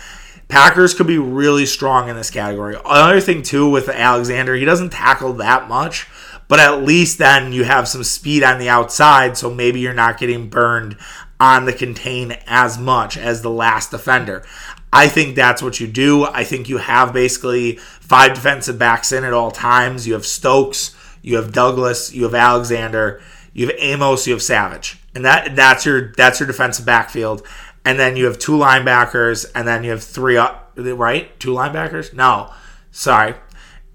Packers 0.49 0.95
could 0.95 1.07
be 1.07 1.19
really 1.19 1.67
strong 1.67 2.09
in 2.09 2.17
this 2.17 2.31
category. 2.31 2.77
Another 2.85 3.21
thing 3.21 3.43
too 3.43 3.69
with 3.69 3.89
Alexander, 3.89 4.55
he 4.55 4.65
doesn't 4.65 4.91
tackle 4.91 5.33
that 5.35 5.69
much, 5.69 6.07
but 6.49 6.61
at 6.61 6.83
least 6.83 7.19
then 7.19 7.53
you 7.53 7.65
have 7.65 7.89
some 7.89 8.05
speed 8.05 8.45
on 8.45 8.59
the 8.59 8.69
outside, 8.69 9.37
so 9.37 9.53
maybe 9.53 9.81
you're 9.81 9.93
not 9.93 10.19
getting 10.19 10.49
burned 10.49 10.97
on 11.41 11.65
the 11.65 11.73
contain 11.73 12.39
as 12.47 12.79
much 12.79 13.17
as 13.19 13.43
the 13.43 13.51
last 13.51 13.91
defender. 13.91 14.45
I 14.93 15.09
think 15.09 15.35
that's 15.35 15.61
what 15.63 15.81
you 15.81 15.87
do. 15.87 16.25
I 16.25 16.45
think 16.45 16.69
you 16.69 16.79
have 16.79 17.13
basically 17.13 17.77
five 17.77 18.35
defensive 18.35 18.79
backs 18.79 19.13
in 19.13 19.25
at 19.25 19.33
all 19.33 19.51
times. 19.51 20.07
You 20.07 20.15
have 20.15 20.25
Stokes, 20.25 20.97
you 21.23 21.37
have 21.37 21.53
Douglas, 21.53 22.15
you 22.15 22.23
have 22.23 22.35
Alexander, 22.35 23.21
you 23.53 23.67
have 23.67 23.77
Amos, 23.79 24.27
you 24.27 24.33
have 24.33 24.43
Savage. 24.43 24.99
And 25.15 25.25
that 25.25 25.57
that's 25.57 25.85
your 25.85 26.13
that's 26.13 26.41
your 26.41 26.47
defensive 26.47 26.87
backfield 26.87 27.47
and 27.87 28.01
then 28.01 28.17
you 28.17 28.25
have 28.25 28.39
two 28.39 28.53
linebackers, 28.53 29.47
and 29.55 29.67
then 29.67 29.85
you 29.85 29.91
have 29.93 30.03
three 30.03 30.37
up, 30.37 30.73
right? 30.77 31.39
Two 31.39 31.53
linebackers? 31.53 32.13
No, 32.13 32.53
sorry. 32.91 33.37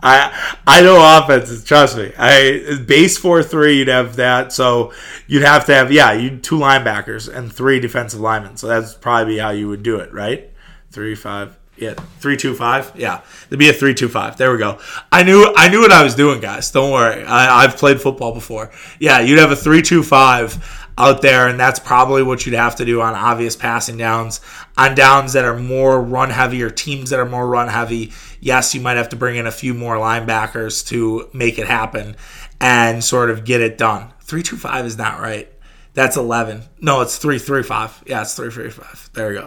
I 0.00 0.56
I 0.66 0.80
know 0.80 1.18
offenses. 1.18 1.64
Trust 1.64 1.98
me. 1.98 2.12
I 2.16 2.78
base 2.86 3.18
four 3.18 3.42
three. 3.42 3.78
You'd 3.78 3.88
have 3.88 4.16
that. 4.16 4.52
So 4.52 4.92
you'd 5.26 5.42
have 5.42 5.66
to 5.66 5.74
have 5.74 5.92
yeah. 5.92 6.12
You 6.12 6.38
two 6.38 6.56
linebackers 6.56 7.30
and 7.30 7.52
three 7.52 7.80
defensive 7.80 8.20
linemen. 8.20 8.56
So 8.56 8.68
that's 8.68 8.94
probably 8.94 9.38
how 9.38 9.50
you 9.50 9.68
would 9.68 9.82
do 9.82 9.96
it, 9.96 10.12
right? 10.14 10.50
Three 10.90 11.16
five. 11.16 11.58
Yeah, 11.76 11.94
three 12.20 12.36
two 12.36 12.54
five. 12.54 12.92
Yeah, 12.94 13.20
there'd 13.48 13.58
be 13.58 13.68
a 13.68 13.72
three 13.72 13.92
two 13.92 14.08
five. 14.08 14.36
There 14.36 14.50
we 14.52 14.58
go. 14.58 14.78
I 15.12 15.22
knew 15.24 15.52
I 15.56 15.68
knew 15.68 15.80
what 15.80 15.92
I 15.92 16.02
was 16.02 16.14
doing, 16.14 16.40
guys. 16.40 16.70
Don't 16.70 16.92
worry. 16.92 17.24
I, 17.24 17.64
I've 17.64 17.76
played 17.76 18.00
football 18.00 18.32
before. 18.32 18.70
Yeah, 18.98 19.20
you'd 19.20 19.38
have 19.38 19.50
a 19.50 19.56
three 19.56 19.82
two 19.82 20.02
five 20.02 20.87
out 20.98 21.22
there, 21.22 21.46
and 21.46 21.58
that's 21.58 21.78
probably 21.78 22.22
what 22.22 22.44
you'd 22.44 22.56
have 22.56 22.76
to 22.76 22.84
do 22.84 23.00
on 23.00 23.14
obvious 23.14 23.56
passing 23.56 23.96
downs. 23.96 24.40
On 24.76 24.94
downs 24.94 25.32
that 25.32 25.44
are 25.44 25.56
more 25.56 26.02
run 26.02 26.30
heavy 26.30 26.62
or 26.62 26.70
teams 26.70 27.10
that 27.10 27.20
are 27.20 27.28
more 27.28 27.46
run 27.46 27.68
heavy, 27.68 28.12
yes, 28.40 28.74
you 28.74 28.80
might 28.80 28.96
have 28.96 29.08
to 29.10 29.16
bring 29.16 29.36
in 29.36 29.46
a 29.46 29.52
few 29.52 29.72
more 29.72 29.96
linebackers 29.96 30.86
to 30.88 31.30
make 31.32 31.58
it 31.58 31.68
happen 31.68 32.16
and 32.60 33.02
sort 33.02 33.30
of 33.30 33.44
get 33.44 33.60
it 33.60 33.78
done. 33.78 34.12
325 34.22 34.86
is 34.86 34.98
not 34.98 35.20
right. 35.20 35.50
That's 35.94 36.16
11. 36.16 36.62
No, 36.80 37.00
it's 37.00 37.18
335. 37.18 38.04
Yeah, 38.06 38.22
it's 38.22 38.34
335. 38.34 39.10
There 39.14 39.30
we 39.30 39.34
go. 39.34 39.46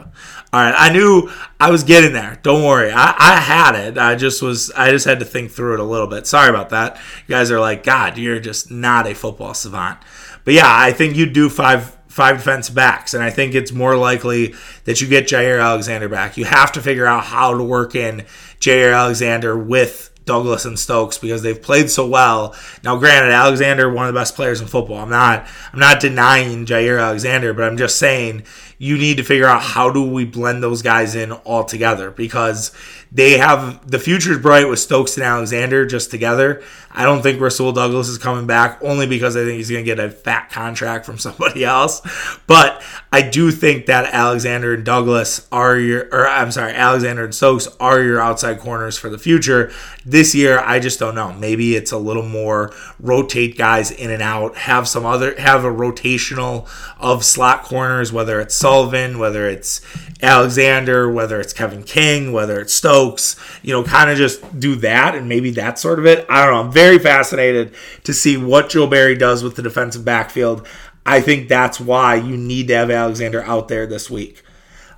All 0.52 0.62
right. 0.62 0.76
I 0.76 0.92
knew 0.92 1.32
I 1.62 1.72
was 1.72 1.86
getting 1.86 2.12
there. 2.12 2.40
Don't 2.44 2.66
worry. 2.66 2.92
I, 2.92 3.16
I 3.18 3.40
had 3.40 3.76
it. 3.76 3.98
I 3.98 4.16
just 4.16 4.42
was, 4.42 4.70
I 4.72 4.90
just 4.90 5.06
had 5.06 5.20
to 5.20 5.26
think 5.26 5.52
through 5.52 5.76
it 5.76 5.80
a 5.80 5.86
little 5.86 6.08
bit. 6.08 6.28
Sorry 6.28 6.50
about 6.50 6.72
that. 6.72 6.98
You 7.26 7.36
guys 7.36 7.52
are 7.52 7.60
like, 7.62 7.84
God, 7.84 8.18
you're 8.18 8.42
just 8.42 8.70
not 8.70 9.08
a 9.08 9.16
football 9.16 9.54
savant. 9.54 10.00
But 10.46 10.54
yeah, 10.54 10.64
I 10.66 10.92
think 10.92 11.16
you 11.16 11.26
do 11.26 11.50
five 11.50 11.98
five 12.08 12.38
defense 12.38 12.70
backs, 12.70 13.14
and 13.14 13.24
I 13.24 13.30
think 13.30 13.56
it's 13.56 13.72
more 13.72 13.96
likely 13.96 14.54
that 14.84 15.00
you 15.00 15.08
get 15.08 15.28
Jaire 15.28 15.64
Alexander 15.64 16.10
back. 16.10 16.36
You 16.36 16.46
have 16.46 16.72
to 16.74 16.82
figure 16.82 17.06
out 17.06 17.24
how 17.24 17.58
to 17.58 17.64
work 17.64 17.96
in 17.96 18.26
Jaire 18.60 18.94
Alexander 18.94 19.58
with 19.58 20.12
Douglas 20.26 20.66
and 20.66 20.78
Stokes 20.78 21.18
because 21.18 21.42
they've 21.42 21.62
played 21.62 21.90
so 21.90 22.06
well. 22.06 22.56
Now, 22.84 22.98
granted, 22.98 23.32
Alexander 23.32 23.92
one 23.92 24.08
of 24.08 24.14
the 24.14 24.20
best 24.20 24.36
players 24.36 24.62
in 24.62 24.68
football. 24.68 24.98
I'm 24.98 25.10
not 25.10 25.48
I'm 25.74 25.80
not 25.80 26.00
denying 26.00 26.66
Jaire 26.66 27.02
Alexander, 27.02 27.54
but 27.54 27.64
I'm 27.64 27.78
just 27.78 27.98
saying 27.98 28.44
you 28.82 28.98
need 28.98 29.18
to 29.18 29.24
figure 29.24 29.46
out 29.46 29.62
how 29.62 29.92
do 29.92 30.04
we 30.04 30.26
blend 30.26 30.64
those 30.64 30.82
guys 30.82 31.14
in 31.14 31.32
all 31.32 31.64
together 31.64 32.10
because 32.10 32.72
they 33.12 33.38
have 33.38 33.92
the 33.92 34.00
future's 34.00 34.40
bright 34.40 34.68
with 34.68 34.80
Stokes 34.80 35.18
and 35.18 35.24
Alexander 35.24 35.86
just 35.86 36.10
together. 36.10 36.64
I 36.90 37.04
don't 37.04 37.22
think 37.22 37.40
Rasul 37.40 37.74
Douglas 37.74 38.08
is 38.08 38.18
coming 38.18 38.48
back 38.48 38.82
only 38.82 39.06
because 39.06 39.36
I 39.36 39.44
think 39.44 39.58
he's 39.58 39.70
going 39.70 39.84
to 39.84 39.96
get 39.96 40.00
a 40.00 40.10
fat 40.10 40.50
contract 40.50 41.06
from 41.06 41.18
somebody 41.20 41.64
else. 41.64 42.02
But 42.48 42.82
I 43.12 43.22
do 43.22 43.52
think 43.52 43.86
that 43.86 44.14
Alexander 44.14 44.74
and 44.74 44.86
Douglas 44.86 45.48
are 45.52 45.78
your, 45.78 46.08
or 46.12 46.28
I'm 46.28 46.52
sorry, 46.52 46.74
Alexander 46.74 47.26
and 47.26 47.36
Stokes 47.36 47.68
are 47.80 48.02
your 48.02 48.20
outside 48.20 48.60
corners 48.60 48.98
for 48.98 49.10
the 49.10 49.20
future. 49.20 49.72
This 50.06 50.34
year, 50.34 50.60
I 50.60 50.80
just 50.80 51.00
don't 51.00 51.16
know. 51.16 51.34
Maybe 51.34 51.76
it's 51.76 51.92
a 51.92 51.98
little 51.98 52.28
more 52.28 52.74
rotate 53.00 53.58
guys 53.58 53.92
in 53.92 54.10
and 54.10 54.24
out, 54.24 54.56
have 54.56 54.88
some 54.88 55.06
other, 55.06 55.38
have 55.40 55.66
a 55.66 55.72
rotational 55.72 56.68
of 57.00 57.24
slot 57.24 57.64
corners, 57.64 58.12
whether 58.14 58.40
it's 58.40 58.56
Sullivan, 58.72 59.20
whether 59.20 59.50
it's 59.50 59.82
Alexander, 60.22 61.12
whether 61.12 61.42
it's 61.42 61.52
Kevin 61.52 61.84
King, 61.84 62.32
whether 62.32 62.62
it's 62.62 62.74
Stokes, 62.74 63.36
you 63.62 63.74
know, 63.74 63.84
kind 63.84 64.10
of 64.10 64.18
just 64.18 64.58
do 64.58 64.76
that 64.76 65.14
and 65.14 65.28
maybe 65.28 65.52
that 65.52 65.78
sort 65.78 66.00
of 66.00 66.06
it. 66.06 66.26
I 66.30 66.46
don't 66.46 66.54
know. 66.54 66.62
I'm 66.62 66.72
very 66.72 66.98
fascinated 66.98 67.74
to 68.06 68.14
see 68.14 68.38
what 68.38 68.70
Joe 68.70 68.88
Barry 68.88 69.16
does 69.16 69.44
with 69.44 69.58
the 69.58 69.62
defensive 69.62 70.06
backfield. 70.06 70.66
I 71.06 71.20
think 71.20 71.50
that's 71.50 71.82
why 71.82 72.16
you 72.16 72.38
need 72.38 72.70
to 72.70 72.76
have 72.76 72.90
Alexander 72.90 73.44
out 73.44 73.68
there 73.68 73.86
this 73.86 74.10
week. 74.10 74.42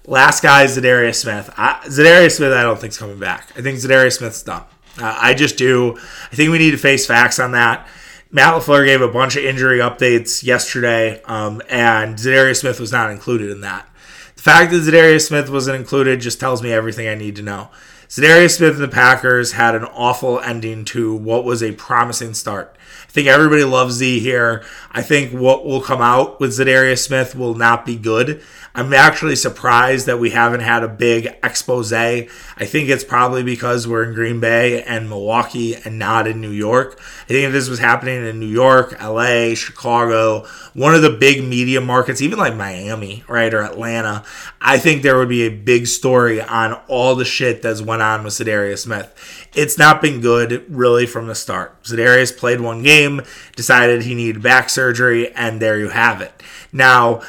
Last 0.06 0.44
guy 0.44 0.66
is 0.66 0.78
Za'Darius 0.78 1.16
Smith. 1.16 1.52
I, 1.58 1.82
Za'Darius 1.86 2.38
Smith, 2.38 2.54
I 2.54 2.62
don't 2.62 2.80
think 2.80 2.92
is 2.92 3.00
coming 3.00 3.20
back. 3.20 3.50
I 3.58 3.64
think 3.64 3.80
Za'Darius 3.80 4.20
Smith's 4.20 4.44
done. 4.44 4.66
Uh, 5.02 5.18
I 5.20 5.34
just 5.34 5.58
do. 5.58 5.98
I 6.32 6.36
think 6.36 6.52
we 6.52 6.60
need 6.60 6.72
to 6.72 6.78
face 6.78 7.08
facts 7.08 7.40
on 7.40 7.54
that. 7.54 7.88
Matt 8.36 8.56
LaFleur 8.56 8.84
gave 8.84 9.00
a 9.00 9.08
bunch 9.08 9.36
of 9.36 9.46
injury 9.46 9.78
updates 9.78 10.44
yesterday, 10.44 11.22
um, 11.26 11.62
and 11.70 12.16
Za'Darius 12.16 12.62
Smith 12.62 12.80
was 12.80 12.92
not 12.92 13.12
included 13.12 13.52
in 13.52 13.62
that. 13.62 13.88
The 14.36 14.42
fact 14.42 14.72
that 14.72 14.82
Za'Darius 14.82 15.28
Smith 15.28 15.52
wasn't 15.52 15.78
included 15.78 16.20
just 16.20 16.40
tells 16.40 16.64
me 16.64 16.74
everything 16.74 17.08
I 17.08 17.14
need 17.14 17.36
to 17.36 17.44
know. 17.44 17.70
Za'Darius 18.10 18.58
Smith 18.58 18.74
and 18.74 18.84
the 18.84 18.88
Packers 18.88 19.52
had 19.52 19.76
an 19.76 19.84
awful 19.84 20.40
ending 20.40 20.84
to 20.86 21.14
what 21.14 21.46
was 21.46 21.62
a 21.62 21.74
promising 21.74 22.34
start. 22.34 22.76
I 23.08 23.12
think 23.12 23.28
everybody 23.28 23.66
loves 23.66 23.94
Z 23.94 24.20
here. 24.22 24.64
I 24.92 25.04
think 25.04 25.32
what 25.32 25.64
will 25.64 25.82
come 25.82 26.02
out 26.02 26.40
with 26.40 26.58
Za'Darius 26.58 27.06
Smith 27.06 27.36
will 27.36 27.54
not 27.54 27.86
be 27.86 27.96
good. 27.96 28.42
I'm 28.76 28.92
actually 28.92 29.36
surprised 29.36 30.08
that 30.08 30.18
we 30.18 30.32
haven't 30.32 30.62
had 30.62 30.82
a 30.82 30.88
big 30.88 31.28
expose. 31.44 31.94
I 31.94 32.26
think 32.60 32.90
it's 32.90 33.04
probably 33.04 33.44
because 33.44 33.88
we're 33.88 34.04
in 34.04 34.16
Green 34.16 34.40
Bay 34.40 34.82
and 34.82 35.08
Milwaukee 35.08 35.76
and 35.76 36.00
not 36.00 36.26
in 36.26 36.42
New 36.42 36.50
York. 36.50 37.00
I 37.00 37.28
think 37.28 37.46
if 37.46 37.52
this 37.52 37.70
was 37.70 37.78
happening 37.78 38.26
in 38.26 38.40
New 38.40 38.48
York, 38.48 39.00
LA, 39.00 39.54
Chicago, 39.54 40.48
one 40.74 40.96
of 40.96 41.04
the 41.04 41.12
big 41.12 41.44
media 41.44 41.82
markets, 41.82 42.20
even 42.20 42.40
like 42.40 42.56
Miami, 42.56 43.24
right, 43.28 43.54
or 43.54 43.62
Atlanta, 43.62 44.24
I 44.60 44.80
think 44.80 45.04
there 45.04 45.20
would 45.20 45.30
be 45.30 45.44
a 45.44 45.50
big 45.50 45.86
story 45.86 46.42
on 46.42 46.74
all 46.88 47.14
the 47.14 47.26
shit 47.26 47.62
that's 47.62 47.82
went 47.82 48.02
on 48.02 48.24
with 48.24 48.34
Za'Darius 48.34 48.80
Smith. 48.80 49.50
It's 49.54 49.78
not 49.78 50.02
been 50.02 50.20
good 50.20 50.66
really 50.68 51.06
from 51.06 51.28
the 51.28 51.36
start. 51.36 51.84
Za'Darius 51.84 52.36
played 52.36 52.60
one 52.60 52.82
game, 52.82 53.22
decided 53.56 54.02
he 54.02 54.16
needed 54.16 54.42
back 54.42 54.72
surgery, 54.72 55.32
and 55.34 55.62
there 55.62 55.78
you 55.78 55.90
have 55.90 56.22
it. 56.22 56.34
Now, 56.72 57.22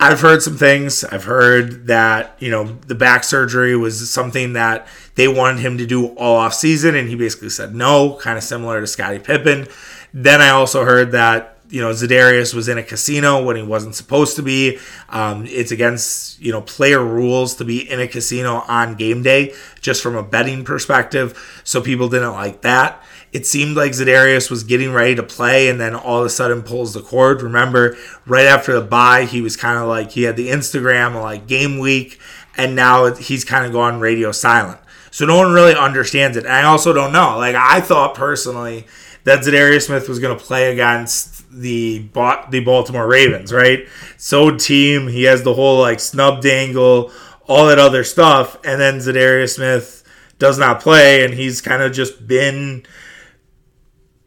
I've 0.00 0.20
heard 0.20 0.42
some 0.42 0.56
things. 0.56 1.04
I've 1.04 1.24
heard 1.24 1.86
that, 1.86 2.36
you 2.38 2.50
know, 2.50 2.64
the 2.64 2.94
back 2.94 3.24
surgery 3.24 3.76
was 3.76 4.10
something 4.10 4.54
that 4.54 4.86
they 5.14 5.28
wanted 5.28 5.60
him 5.60 5.78
to 5.78 5.86
do 5.86 6.08
all 6.14 6.36
off 6.36 6.54
season, 6.54 6.94
and 6.94 7.08
he 7.08 7.14
basically 7.14 7.48
said 7.48 7.74
no, 7.74 8.18
kind 8.20 8.36
of 8.36 8.44
similar 8.44 8.80
to 8.80 8.86
Scottie 8.86 9.20
Pippen. 9.20 9.68
Then 10.12 10.40
I 10.40 10.50
also 10.50 10.84
heard 10.84 11.12
that, 11.12 11.58
you 11.70 11.80
know, 11.80 11.90
Za'Darius 11.90 12.54
was 12.54 12.68
in 12.68 12.78
a 12.78 12.82
casino 12.82 13.42
when 13.42 13.56
he 13.56 13.62
wasn't 13.62 13.94
supposed 13.94 14.36
to 14.36 14.42
be. 14.42 14.78
Um, 15.08 15.46
it's 15.46 15.70
against, 15.70 16.40
you 16.40 16.52
know, 16.52 16.60
player 16.60 17.02
rules 17.02 17.56
to 17.56 17.64
be 17.64 17.90
in 17.90 18.00
a 18.00 18.08
casino 18.08 18.64
on 18.68 18.96
game 18.96 19.22
day, 19.22 19.54
just 19.80 20.02
from 20.02 20.16
a 20.16 20.22
betting 20.22 20.64
perspective. 20.64 21.62
So 21.64 21.80
people 21.80 22.08
didn't 22.08 22.32
like 22.32 22.62
that 22.62 23.02
it 23.34 23.48
seemed 23.48 23.76
like 23.76 23.90
Za'Darius 23.90 24.48
was 24.48 24.62
getting 24.62 24.92
ready 24.92 25.16
to 25.16 25.22
play 25.22 25.68
and 25.68 25.80
then 25.80 25.96
all 25.96 26.20
of 26.20 26.24
a 26.24 26.30
sudden 26.30 26.62
pulls 26.62 26.94
the 26.94 27.02
cord. 27.02 27.42
Remember, 27.42 27.96
right 28.26 28.46
after 28.46 28.72
the 28.72 28.86
bye, 28.86 29.24
he 29.24 29.40
was 29.42 29.56
kind 29.56 29.76
of 29.76 29.88
like 29.88 30.12
he 30.12 30.22
had 30.22 30.36
the 30.36 30.50
Instagram 30.50 31.20
like 31.20 31.48
game 31.48 31.80
week, 31.80 32.20
and 32.56 32.76
now 32.76 33.12
he's 33.12 33.44
kind 33.44 33.66
of 33.66 33.72
gone 33.72 33.98
radio 33.98 34.30
silent. 34.30 34.78
So 35.10 35.26
no 35.26 35.36
one 35.36 35.52
really 35.52 35.74
understands 35.74 36.36
it. 36.36 36.44
And 36.44 36.52
I 36.52 36.62
also 36.62 36.92
don't 36.92 37.12
know. 37.12 37.36
Like 37.36 37.56
I 37.56 37.80
thought 37.80 38.14
personally 38.14 38.86
that 39.24 39.40
Za'Darius 39.40 39.86
Smith 39.86 40.08
was 40.08 40.20
going 40.20 40.38
to 40.38 40.42
play 40.42 40.70
against 40.72 41.50
the 41.50 42.08
the 42.50 42.60
Baltimore 42.64 43.08
Ravens, 43.08 43.52
right? 43.52 43.88
So 44.16 44.56
team, 44.56 45.08
he 45.08 45.24
has 45.24 45.42
the 45.42 45.54
whole 45.54 45.80
like 45.80 45.98
snub 45.98 46.40
dangle, 46.40 47.10
all 47.48 47.66
that 47.66 47.80
other 47.80 48.04
stuff, 48.04 48.56
and 48.64 48.80
then 48.80 48.98
Za'Darius 48.98 49.56
Smith 49.56 50.04
does 50.38 50.56
not 50.56 50.80
play, 50.80 51.24
and 51.24 51.34
he's 51.34 51.60
kind 51.60 51.82
of 51.82 51.92
just 51.92 52.28
been 52.28 52.86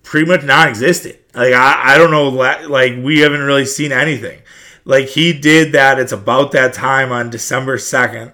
pretty 0.07 0.25
much 0.25 0.41
non-existent. 0.41 1.17
Like 1.35 1.53
I, 1.53 1.95
I 1.95 1.97
don't 1.97 2.11
know, 2.11 2.29
like 2.29 2.95
we 3.03 3.19
haven't 3.19 3.41
really 3.41 3.65
seen 3.65 3.91
anything. 3.91 4.41
Like 4.85 5.07
he 5.07 5.33
did 5.33 5.73
that. 5.73 5.99
It's 5.99 6.13
about 6.13 6.53
that 6.53 6.73
time 6.73 7.11
on 7.11 7.29
December 7.29 7.77
second, 7.77 8.31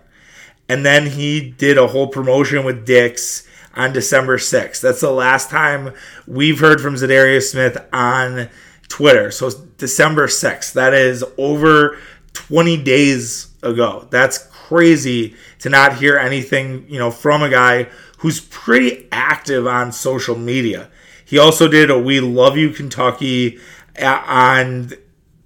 and 0.70 0.86
then 0.86 1.08
he 1.08 1.50
did 1.50 1.80
a 1.80 1.88
whole 1.88 2.08
promotion 2.08 2.64
with 2.64 2.86
Dick's 2.86 3.48
on 3.76 3.92
December 3.92 4.38
sixth. 4.38 4.84
That's 4.84 5.02
the 5.02 5.10
last 5.10 5.50
time 5.50 5.96
we've 6.28 6.60
heard 6.60 6.80
from 6.80 6.94
Za'Darius 6.94 7.50
Smith 7.50 7.84
on 7.92 8.50
Twitter. 8.88 9.32
So 9.32 9.50
December 9.80 10.28
sixth. 10.28 10.74
That 10.76 10.94
is 10.94 11.26
over 11.40 11.98
twenty 12.34 12.82
days 12.82 13.48
ago. 13.64 14.08
That's 14.12 14.38
crazy 14.38 15.36
to 15.58 15.70
not 15.70 15.98
hear 15.98 16.20
anything, 16.20 16.86
you 16.88 17.00
know, 17.00 17.10
from 17.10 17.42
a 17.42 17.50
guy 17.50 17.88
who's 18.20 18.40
pretty 18.40 19.08
active 19.12 19.66
on 19.66 19.92
social 19.92 20.38
media. 20.38 20.92
He 21.34 21.40
also 21.40 21.68
did 21.68 21.90
a 21.90 21.98
We 21.98 22.20
Love 22.20 22.58
You 22.58 22.70
Kentucky 22.70 23.58
on 24.00 24.92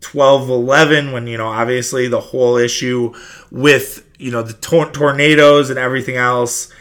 12 0.01 0.49
11 0.49 1.13
when, 1.13 1.27
you 1.27 1.37
know, 1.37 1.47
obviously 1.47 2.09
the 2.09 2.19
whole 2.19 2.57
issue 2.57 3.13
with, 3.51 4.05
you 4.19 4.29
know, 4.29 4.41
the 4.41 4.51
tor- 4.51 4.91
tornadoes 4.91 5.69
and 5.69 5.79
everything 5.79 6.17
else. 6.17 6.73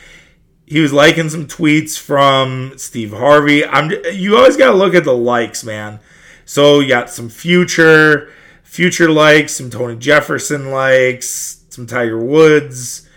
He 0.67 0.81
was 0.81 0.93
liking 0.93 1.29
some 1.29 1.47
tweets 1.47 1.97
from 1.97 2.73
Steve 2.79 3.13
Harvey. 3.13 3.65
I'm 3.65 3.93
you 4.13 4.37
always 4.37 4.57
got 4.57 4.73
to 4.73 4.77
look 4.77 4.97
at 4.97 5.05
the 5.05 5.15
likes, 5.15 5.63
man. 5.63 6.01
So 6.45 6.81
you 6.81 6.89
got 6.89 7.09
some 7.09 7.29
future 7.29 8.33
future 8.65 9.09
likes, 9.09 9.55
some 9.55 9.71
Tony 9.71 9.95
Jefferson 9.95 10.73
likes, 10.73 11.65
some 11.69 11.87
Tiger 11.87 12.19
Woods, 12.19 13.09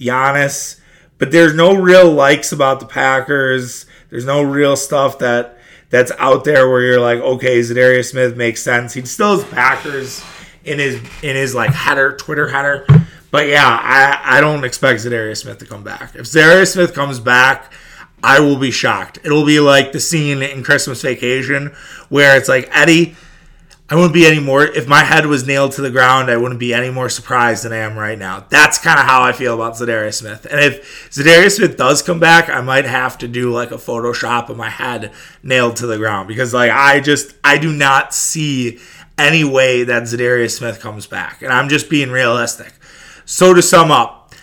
Giannis, 0.00 0.80
but 1.18 1.32
there's 1.32 1.52
no 1.52 1.74
real 1.74 2.10
likes 2.10 2.50
about 2.50 2.80
the 2.80 2.86
Packers. 2.86 3.84
There's 4.14 4.24
no 4.24 4.42
real 4.42 4.76
stuff 4.76 5.18
that 5.18 5.58
that's 5.90 6.12
out 6.18 6.44
there 6.44 6.70
where 6.70 6.82
you're 6.82 7.00
like, 7.00 7.18
okay, 7.18 7.58
Za'Darius 7.58 8.12
Smith 8.12 8.36
makes 8.36 8.62
sense. 8.62 8.94
He 8.94 9.04
still 9.06 9.40
has 9.40 9.44
Packers 9.50 10.24
in 10.64 10.78
his 10.78 11.00
in 11.24 11.34
his 11.34 11.52
like 11.52 11.72
header, 11.72 12.16
Twitter 12.16 12.46
header, 12.46 12.86
But 13.32 13.48
yeah, 13.48 13.66
I, 13.66 14.36
I 14.36 14.40
don't 14.40 14.62
expect 14.62 15.00
Za'Darius 15.00 15.38
Smith 15.38 15.58
to 15.58 15.66
come 15.66 15.82
back. 15.82 16.14
If 16.14 16.26
Za'Darius 16.26 16.74
Smith 16.74 16.94
comes 16.94 17.18
back, 17.18 17.72
I 18.22 18.38
will 18.38 18.56
be 18.56 18.70
shocked. 18.70 19.18
It'll 19.24 19.44
be 19.44 19.58
like 19.58 19.90
the 19.90 19.98
scene 19.98 20.42
in 20.42 20.62
Christmas 20.62 21.02
Vacation 21.02 21.74
where 22.08 22.36
it's 22.36 22.48
like, 22.48 22.68
Eddie, 22.70 23.16
I 23.94 23.96
wouldn't 23.96 24.12
be 24.12 24.26
any 24.26 24.40
more, 24.40 24.64
if 24.64 24.88
my 24.88 25.04
head 25.04 25.26
was 25.26 25.46
nailed 25.46 25.70
to 25.74 25.80
the 25.80 25.88
ground, 25.88 26.28
I 26.28 26.36
wouldn't 26.36 26.58
be 26.58 26.74
any 26.74 26.90
more 26.90 27.08
surprised 27.08 27.64
than 27.64 27.72
I 27.72 27.76
am 27.76 27.96
right 27.96 28.18
now. 28.18 28.44
That's 28.48 28.76
kind 28.76 28.98
of 28.98 29.06
how 29.06 29.22
I 29.22 29.30
feel 29.30 29.54
about 29.54 29.74
Za'Darius 29.74 30.14
Smith. 30.14 30.48
And 30.50 30.58
if 30.58 31.08
Za'Darius 31.10 31.58
Smith 31.58 31.76
does 31.76 32.02
come 32.02 32.18
back, 32.18 32.48
I 32.48 32.60
might 32.60 32.86
have 32.86 33.16
to 33.18 33.28
do 33.28 33.52
like 33.52 33.70
a 33.70 33.76
Photoshop 33.76 34.48
of 34.48 34.56
my 34.56 34.68
head 34.68 35.12
nailed 35.44 35.76
to 35.76 35.86
the 35.86 35.96
ground 35.96 36.26
because, 36.26 36.52
like, 36.52 36.72
I 36.72 36.98
just, 36.98 37.36
I 37.44 37.56
do 37.56 37.72
not 37.72 38.12
see 38.12 38.80
any 39.16 39.44
way 39.44 39.84
that 39.84 40.02
Za'Darius 40.02 40.58
Smith 40.58 40.80
comes 40.80 41.06
back. 41.06 41.42
And 41.42 41.52
I'm 41.52 41.68
just 41.68 41.88
being 41.88 42.10
realistic. 42.10 42.72
So 43.26 43.54
to 43.54 43.62
sum 43.62 43.92
up, 43.92 44.34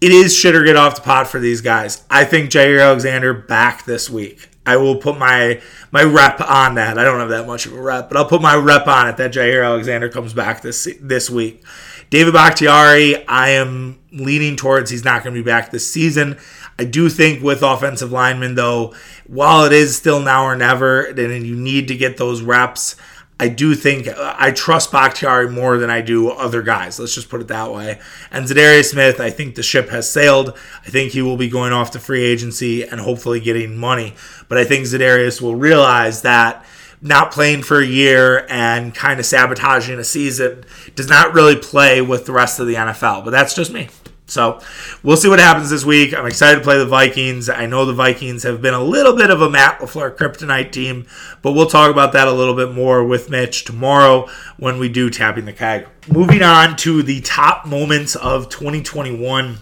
it 0.00 0.10
is 0.10 0.34
shit 0.34 0.56
or 0.56 0.64
get 0.64 0.76
off 0.76 0.94
the 0.94 1.02
pot 1.02 1.28
for 1.28 1.38
these 1.38 1.60
guys. 1.60 2.02
I 2.08 2.24
think 2.24 2.48
Jaire 2.48 2.82
Alexander 2.82 3.34
back 3.34 3.84
this 3.84 4.08
week. 4.08 4.48
I 4.66 4.76
will 4.76 4.96
put 4.96 5.18
my 5.18 5.60
my 5.92 6.02
rep 6.02 6.40
on 6.40 6.74
that. 6.74 6.98
I 6.98 7.04
don't 7.04 7.20
have 7.20 7.28
that 7.30 7.46
much 7.46 7.66
of 7.66 7.72
a 7.72 7.80
rep, 7.80 8.08
but 8.08 8.16
I'll 8.16 8.28
put 8.28 8.42
my 8.42 8.56
rep 8.56 8.86
on 8.86 9.08
it 9.08 9.16
that 9.16 9.32
Jaire 9.32 9.64
Alexander 9.64 10.08
comes 10.08 10.34
back 10.34 10.62
this 10.62 10.88
this 11.00 11.30
week. 11.30 11.64
David 12.10 12.34
Bakhtiari, 12.34 13.26
I 13.26 13.50
am 13.50 13.98
leaning 14.12 14.56
towards 14.56 14.90
he's 14.90 15.04
not 15.04 15.24
going 15.24 15.34
to 15.34 15.42
be 15.42 15.44
back 15.44 15.70
this 15.70 15.90
season. 15.90 16.38
I 16.78 16.84
do 16.84 17.08
think 17.08 17.42
with 17.42 17.62
offensive 17.62 18.12
linemen, 18.12 18.54
though, 18.54 18.94
while 19.26 19.64
it 19.64 19.72
is 19.72 19.96
still 19.96 20.20
now 20.20 20.44
or 20.44 20.54
never, 20.54 21.12
then 21.12 21.44
you 21.44 21.56
need 21.56 21.88
to 21.88 21.96
get 21.96 22.16
those 22.16 22.42
reps. 22.42 22.96
I 23.38 23.48
do 23.48 23.74
think 23.74 24.08
uh, 24.08 24.34
I 24.38 24.50
trust 24.50 24.90
Bakhtiari 24.90 25.50
more 25.50 25.76
than 25.76 25.90
I 25.90 26.00
do 26.00 26.30
other 26.30 26.62
guys. 26.62 26.98
Let's 26.98 27.14
just 27.14 27.28
put 27.28 27.42
it 27.42 27.48
that 27.48 27.70
way. 27.70 28.00
And 28.30 28.46
Za'Darius 28.46 28.90
Smith, 28.90 29.20
I 29.20 29.28
think 29.28 29.56
the 29.56 29.62
ship 29.62 29.90
has 29.90 30.10
sailed. 30.10 30.56
I 30.86 30.90
think 30.90 31.12
he 31.12 31.20
will 31.20 31.36
be 31.36 31.48
going 31.48 31.72
off 31.72 31.90
to 31.92 31.98
free 31.98 32.22
agency 32.22 32.82
and 32.82 33.00
hopefully 33.00 33.40
getting 33.40 33.76
money. 33.76 34.14
But 34.48 34.56
I 34.56 34.64
think 34.64 34.86
Za'Darius 34.86 35.42
will 35.42 35.54
realize 35.54 36.22
that 36.22 36.64
not 37.02 37.30
playing 37.30 37.62
for 37.62 37.78
a 37.78 37.86
year 37.86 38.46
and 38.48 38.94
kind 38.94 39.20
of 39.20 39.26
sabotaging 39.26 39.98
a 39.98 40.04
season 40.04 40.64
does 40.94 41.08
not 41.08 41.34
really 41.34 41.56
play 41.56 42.00
with 42.00 42.24
the 42.24 42.32
rest 42.32 42.58
of 42.58 42.66
the 42.66 42.74
NFL. 42.74 43.22
But 43.22 43.32
that's 43.32 43.54
just 43.54 43.70
me. 43.70 43.88
So 44.26 44.60
we'll 45.04 45.16
see 45.16 45.28
what 45.28 45.38
happens 45.38 45.70
this 45.70 45.84
week. 45.84 46.12
I'm 46.12 46.26
excited 46.26 46.58
to 46.58 46.64
play 46.64 46.78
the 46.78 46.86
Vikings. 46.86 47.48
I 47.48 47.66
know 47.66 47.84
the 47.84 47.92
Vikings 47.92 48.42
have 48.42 48.60
been 48.60 48.74
a 48.74 48.82
little 48.82 49.14
bit 49.14 49.30
of 49.30 49.40
a 49.40 49.48
Matt 49.48 49.78
LaFleur 49.78 50.16
kryptonite 50.16 50.72
team, 50.72 51.06
but 51.42 51.52
we'll 51.52 51.66
talk 51.66 51.92
about 51.92 52.12
that 52.12 52.26
a 52.26 52.32
little 52.32 52.54
bit 52.54 52.72
more 52.72 53.04
with 53.04 53.30
Mitch 53.30 53.64
tomorrow 53.64 54.28
when 54.56 54.78
we 54.78 54.88
do 54.88 55.10
tapping 55.10 55.44
the 55.44 55.52
keg. 55.52 55.86
Moving 56.08 56.42
on 56.42 56.76
to 56.78 57.04
the 57.04 57.20
top 57.20 57.66
moments 57.66 58.16
of 58.16 58.48
2021 58.48 59.58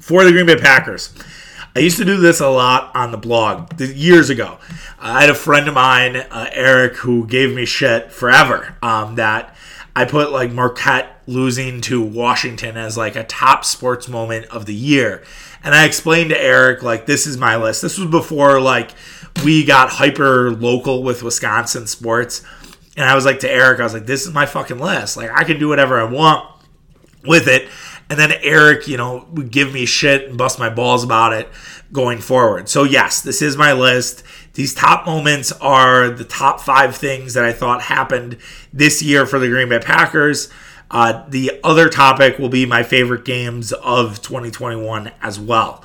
for 0.00 0.24
the 0.24 0.32
Green 0.32 0.46
Bay 0.46 0.56
Packers. 0.56 1.14
I 1.76 1.80
used 1.80 1.96
to 1.98 2.04
do 2.04 2.18
this 2.18 2.40
a 2.40 2.48
lot 2.48 2.94
on 2.94 3.10
the 3.10 3.16
blog 3.16 3.80
years 3.80 4.28
ago. 4.28 4.58
I 4.98 5.20
had 5.20 5.30
a 5.30 5.34
friend 5.34 5.68
of 5.68 5.74
mine, 5.74 6.16
uh, 6.16 6.48
Eric, 6.52 6.96
who 6.96 7.26
gave 7.26 7.54
me 7.54 7.64
shit 7.64 8.12
forever 8.12 8.76
um, 8.82 9.16
that 9.16 9.56
I 9.96 10.04
put 10.04 10.32
like 10.32 10.50
Marquette 10.50 11.22
losing 11.26 11.80
to 11.82 12.02
Washington 12.02 12.76
as 12.76 12.96
like 12.96 13.16
a 13.16 13.24
top 13.24 13.64
sports 13.64 14.08
moment 14.08 14.46
of 14.46 14.66
the 14.66 14.74
year. 14.74 15.22
And 15.62 15.74
I 15.74 15.84
explained 15.84 16.30
to 16.30 16.40
Eric, 16.40 16.82
like, 16.82 17.06
this 17.06 17.26
is 17.26 17.38
my 17.38 17.56
list. 17.56 17.80
This 17.80 17.96
was 17.96 18.10
before 18.10 18.60
like 18.60 18.90
we 19.44 19.64
got 19.64 19.88
hyper 19.88 20.50
local 20.50 21.02
with 21.02 21.22
Wisconsin 21.22 21.86
sports. 21.86 22.42
And 22.96 23.08
I 23.08 23.14
was 23.14 23.24
like 23.24 23.40
to 23.40 23.50
Eric, 23.50 23.80
I 23.80 23.84
was 23.84 23.94
like, 23.94 24.06
this 24.06 24.26
is 24.26 24.32
my 24.32 24.46
fucking 24.46 24.78
list. 24.78 25.16
Like, 25.16 25.30
I 25.30 25.44
can 25.44 25.58
do 25.58 25.68
whatever 25.68 25.98
I 25.98 26.04
want 26.04 26.48
with 27.24 27.48
it. 27.48 27.68
And 28.10 28.18
then 28.18 28.32
Eric, 28.42 28.86
you 28.86 28.96
know, 28.96 29.26
would 29.32 29.50
give 29.50 29.72
me 29.72 29.86
shit 29.86 30.28
and 30.28 30.36
bust 30.36 30.58
my 30.58 30.68
balls 30.68 31.02
about 31.02 31.32
it 31.32 31.48
going 31.94 32.18
forward. 32.18 32.68
So, 32.68 32.82
yes, 32.82 33.22
this 33.22 33.40
is 33.40 33.56
my 33.56 33.72
list. 33.72 34.24
These 34.52 34.74
top 34.74 35.06
moments 35.06 35.52
are 35.52 36.10
the 36.10 36.24
top 36.24 36.60
five 36.60 36.94
things 36.94 37.34
that 37.34 37.44
I 37.44 37.52
thought 37.52 37.82
happened 37.82 38.36
this 38.72 39.00
year 39.02 39.24
for 39.24 39.38
the 39.38 39.48
Green 39.48 39.68
Bay 39.70 39.78
Packers. 39.78 40.50
Uh, 40.90 41.24
the 41.28 41.58
other 41.64 41.88
topic 41.88 42.38
will 42.38 42.48
be 42.50 42.66
my 42.66 42.82
favorite 42.82 43.24
games 43.24 43.72
of 43.72 44.20
2021 44.20 45.12
as 45.22 45.40
well. 45.40 45.82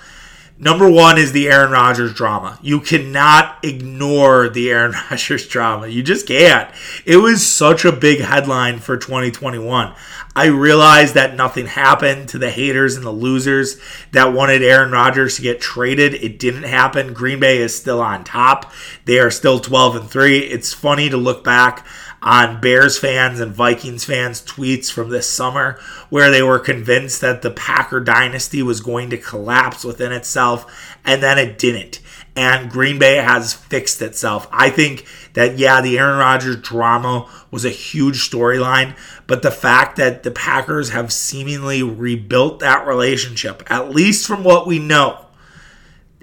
Number 0.61 0.91
one 0.91 1.17
is 1.17 1.31
the 1.31 1.47
Aaron 1.47 1.71
Rodgers 1.71 2.13
drama. 2.13 2.59
You 2.61 2.81
cannot 2.81 3.63
ignore 3.63 4.49
the 4.49 4.69
Aaron 4.71 4.91
Rodgers 5.09 5.47
drama. 5.47 5.87
You 5.87 6.03
just 6.03 6.27
can't. 6.27 6.69
It 7.05 7.15
was 7.17 7.47
such 7.47 7.85
a 7.85 7.93
big 7.93 8.19
headline 8.19 8.79
for 8.79 8.97
2021. 8.97 9.93
I 10.35 10.45
realized 10.47 11.13
that 11.13 11.35
nothing 11.35 11.65
happened 11.65 12.27
to 12.29 12.37
the 12.37 12.51
haters 12.51 12.97
and 12.97 13.05
the 13.05 13.11
losers 13.11 13.79
that 14.11 14.33
wanted 14.33 14.61
Aaron 14.61 14.91
Rodgers 14.91 15.37
to 15.37 15.41
get 15.41 15.61
traded. 15.61 16.13
It 16.15 16.39
didn't 16.39 16.63
happen. 16.63 17.13
Green 17.13 17.39
Bay 17.39 17.59
is 17.59 17.73
still 17.73 18.01
on 18.01 18.25
top. 18.25 18.71
They 19.05 19.19
are 19.19 19.31
still 19.31 19.59
12 19.59 19.95
and 19.95 20.09
3. 20.09 20.39
It's 20.39 20.73
funny 20.73 21.09
to 21.09 21.17
look 21.17 21.41
back 21.41 21.85
on 22.21 22.59
Bears 22.59 22.97
fans 22.97 23.39
and 23.39 23.53
Vikings 23.53 24.05
fans' 24.05 24.41
tweets 24.41 24.91
from 24.91 25.09
this 25.09 25.29
summer 25.29 25.79
where 26.09 26.29
they 26.29 26.43
were 26.43 26.59
convinced 26.59 27.21
that 27.21 27.41
the 27.41 27.51
Packer 27.51 27.99
dynasty 27.99 28.61
was 28.61 28.81
going 28.81 29.09
to 29.09 29.17
collapse 29.17 29.83
within 29.83 30.11
itself, 30.11 30.97
and 31.05 31.23
then 31.23 31.37
it 31.37 31.57
didn't. 31.57 31.99
And 32.35 32.69
Green 32.69 32.99
Bay 32.99 33.17
has 33.17 33.53
fixed 33.53 34.01
itself. 34.01 34.47
I 34.51 34.69
think 34.69 35.05
that, 35.33 35.57
yeah, 35.57 35.81
the 35.81 35.97
Aaron 35.97 36.19
Rodgers 36.19 36.57
drama 36.57 37.29
was 37.51 37.65
a 37.65 37.69
huge 37.69 38.29
storyline, 38.29 38.95
but 39.27 39.41
the 39.41 39.51
fact 39.51 39.97
that 39.97 40.23
the 40.23 40.31
Packers 40.31 40.91
have 40.91 41.11
seemingly 41.11 41.83
rebuilt 41.83 42.59
that 42.59 42.87
relationship, 42.87 43.63
at 43.69 43.89
least 43.89 44.27
from 44.27 44.43
what 44.43 44.67
we 44.67 44.79
know, 44.79 45.25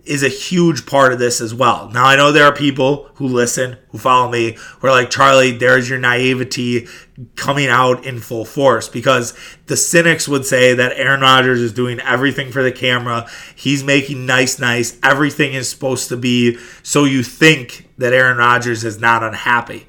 is 0.06 0.22
a 0.22 0.28
huge 0.28 0.86
part 0.86 1.12
of 1.12 1.18
this 1.18 1.40
as 1.40 1.52
well. 1.52 1.90
Now, 1.90 2.06
I 2.06 2.16
know 2.16 2.30
there 2.30 2.44
are 2.44 2.54
people 2.54 3.10
who 3.14 3.26
listen, 3.26 3.76
who 3.90 3.98
follow 3.98 4.30
me, 4.30 4.52
who 4.78 4.86
are 4.86 4.90
like, 4.90 5.10
Charlie, 5.10 5.52
there's 5.52 5.90
your 5.90 5.98
naivety 5.98 6.86
coming 7.34 7.66
out 7.68 8.04
in 8.04 8.20
full 8.20 8.44
force 8.44 8.88
because 8.88 9.34
the 9.66 9.76
cynics 9.76 10.28
would 10.28 10.44
say 10.44 10.74
that 10.74 10.92
Aaron 10.96 11.20
Rodgers 11.20 11.60
is 11.60 11.72
doing 11.72 11.98
everything 12.00 12.52
for 12.52 12.62
the 12.62 12.72
camera. 12.72 13.28
He's 13.54 13.82
making 13.82 14.26
nice, 14.26 14.58
nice. 14.58 14.98
Everything 15.02 15.54
is 15.54 15.68
supposed 15.68 16.08
to 16.10 16.16
be 16.16 16.58
so 16.82 17.04
you 17.04 17.22
think 17.22 17.90
that 17.98 18.12
Aaron 18.12 18.36
Rodgers 18.36 18.84
is 18.84 19.00
not 19.00 19.22
unhappy. 19.22 19.86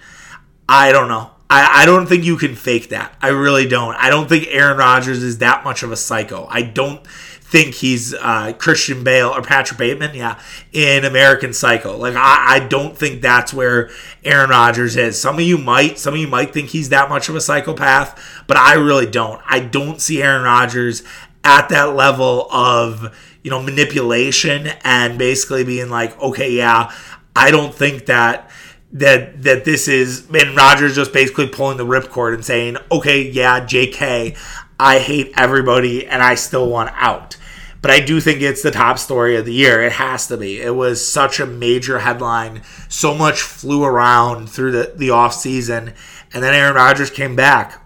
I 0.68 0.92
don't 0.92 1.08
know. 1.08 1.32
I, 1.50 1.84
I 1.84 1.86
don't 1.86 2.08
think 2.08 2.26
you 2.26 2.38
can 2.38 2.56
fake 2.56 2.90
that. 2.90 3.16
I 3.22 3.30
really 3.30 3.68
don't. 3.68 3.96
I 3.96 4.10
don't 4.10 4.28
think 4.28 4.48
Aaron 4.50 4.78
Rodgers 4.78 5.24
is 5.24 5.38
that 5.38 5.64
much 5.64 5.84
of 5.84 5.92
a 5.92 5.96
psycho. 5.96 6.46
I 6.50 6.62
don't 6.62 7.06
think 7.50 7.76
he's 7.76 8.14
uh, 8.14 8.52
Christian 8.58 9.06
Bale 9.06 9.30
or 9.30 9.42
Patrick 9.42 9.78
Bateman, 9.78 10.14
yeah, 10.14 10.38
in 10.74 11.06
American 11.06 11.54
Psycho. 11.54 11.96
Like 11.96 12.16
I, 12.16 12.56
I 12.56 12.68
don't 12.68 12.98
think 12.98 13.22
that's 13.22 13.54
where 13.54 13.90
Aaron 14.26 14.50
Rodgers 14.50 14.98
is. 14.98 15.20
Some 15.20 15.36
of 15.36 15.42
you 15.42 15.58
might, 15.58 15.98
some 15.98 16.14
of 16.14 16.20
you 16.20 16.28
might 16.28 16.54
think 16.54 16.70
he's 16.70 16.90
that 16.90 17.10
much 17.10 17.30
of 17.30 17.36
a 17.36 17.42
psychopath, 17.42 18.44
but 18.48 18.58
I 18.58 18.74
really 18.74 19.10
don't. 19.10 19.42
I 19.46 19.62
don't 19.62 20.02
see 20.02 20.22
Aaron 20.22 20.44
Rodgers 20.44 21.04
at 21.46 21.70
that 21.70 21.96
level 21.96 22.52
of 22.52 23.18
you 23.44 23.50
know 23.50 23.62
manipulation 23.62 24.68
and 24.84 25.18
basically 25.18 25.64
being 25.64 25.90
like, 25.90 26.20
okay, 26.22 26.52
yeah, 26.52 26.92
I 27.34 27.50
don't 27.50 27.74
think 27.74 28.08
that 28.08 28.52
that 28.92 29.44
that 29.44 29.64
this 29.64 29.88
is 29.88 30.28
and 30.34 30.56
Rodgers 30.58 30.96
just 30.96 31.14
basically 31.14 31.48
pulling 31.48 31.78
the 31.78 31.86
ripcord 31.86 32.34
and 32.34 32.44
saying, 32.44 32.76
okay, 32.92 33.22
yeah, 33.22 33.62
JK, 33.62 34.38
I 34.80 35.00
hate 35.00 35.34
everybody 35.36 36.06
and 36.06 36.22
I 36.22 36.36
still 36.36 36.70
want 36.70 36.92
out. 36.94 37.38
But 37.82 37.92
I 37.92 38.00
do 38.00 38.20
think 38.20 38.42
it's 38.42 38.63
the 38.63 38.72
top 38.72 39.00
story 39.00 39.36
of 39.36 39.46
the 39.46 39.54
year. 39.54 39.82
It 39.82 39.94
has 39.94 40.28
to 40.28 40.38
be. 40.38 40.60
It 40.60 40.76
was 40.76 41.08
such 41.08 41.40
a 41.40 41.46
major 41.46 42.00
headline. 42.00 42.63
So 42.90 43.13
much 43.13 43.42
flew 43.42 43.84
around 43.84 44.50
through 44.50 44.72
the, 44.72 44.94
the 44.96 45.12
off 45.12 45.34
season. 45.34 45.94
And 46.34 46.44
then 46.44 46.54
Aaron 46.54 46.76
Rodgers 46.76 47.10
came 47.10 47.36
back 47.36 47.82